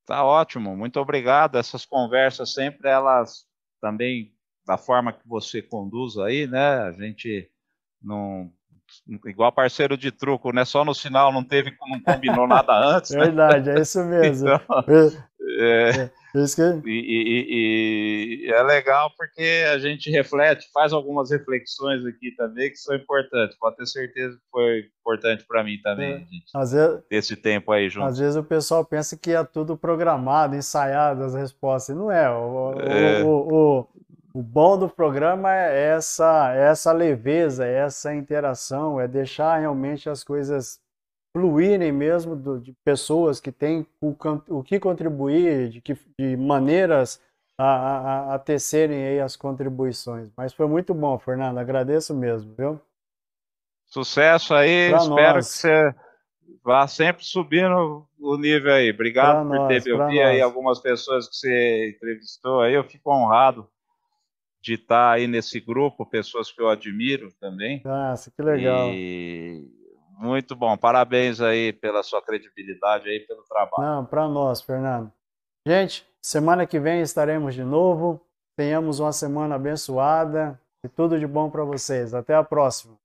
[0.04, 1.56] Tá ótimo, muito obrigado.
[1.56, 3.46] Essas conversas sempre elas
[3.80, 4.34] também
[4.66, 6.80] da forma que você conduz aí, né?
[6.82, 7.50] A gente
[8.02, 8.52] não
[9.26, 10.64] igual parceiro de truco, né?
[10.64, 13.11] Só no sinal não teve, não combinou nada antes.
[13.12, 13.24] Né?
[13.24, 14.49] Verdade, é isso mesmo.
[14.49, 14.61] Então,
[15.59, 16.88] é, é, que...
[16.88, 22.76] e, e, e, é legal porque a gente reflete, faz algumas reflexões aqui também que
[22.76, 23.59] são importantes.
[23.59, 26.18] Pode ter certeza que foi importante para mim também, é.
[26.18, 26.45] gente.
[26.55, 28.07] Às vezes, esse tempo aí junto.
[28.07, 31.95] Às vezes o pessoal pensa que é tudo programado, ensaiado as respostas.
[31.95, 32.30] Não é.
[32.30, 33.22] O, é.
[33.22, 33.88] o, o,
[34.34, 40.08] o bom do programa é essa, é essa leveza, é essa interação, é deixar realmente
[40.08, 40.80] as coisas
[41.36, 44.14] fluírem mesmo do, de pessoas que têm o,
[44.48, 47.20] o que contribuir, de, que, de maneiras
[47.58, 50.30] a, a, a tecerem aí as contribuições.
[50.36, 52.80] Mas foi muito bom, Fernando, agradeço mesmo, viu?
[53.86, 55.46] Sucesso aí, pra espero nós.
[55.48, 55.94] que você
[56.62, 58.90] vá sempre subindo o nível aí.
[58.90, 62.84] Obrigado pra por nós, ter me ouvido aí algumas pessoas que você entrevistou aí, eu
[62.84, 63.68] fico honrado
[64.62, 67.82] de estar aí nesse grupo, pessoas que eu admiro também.
[67.84, 68.90] Nossa, que legal.
[68.92, 69.68] E
[70.18, 73.82] muito bom, parabéns aí pela sua credibilidade aí, pelo trabalho.
[73.82, 75.12] Não, para nós, Fernando.
[75.66, 78.24] Gente, semana que vem estaremos de novo.
[78.56, 82.14] Tenhamos uma semana abençoada e tudo de bom para vocês.
[82.14, 82.96] Até a próxima.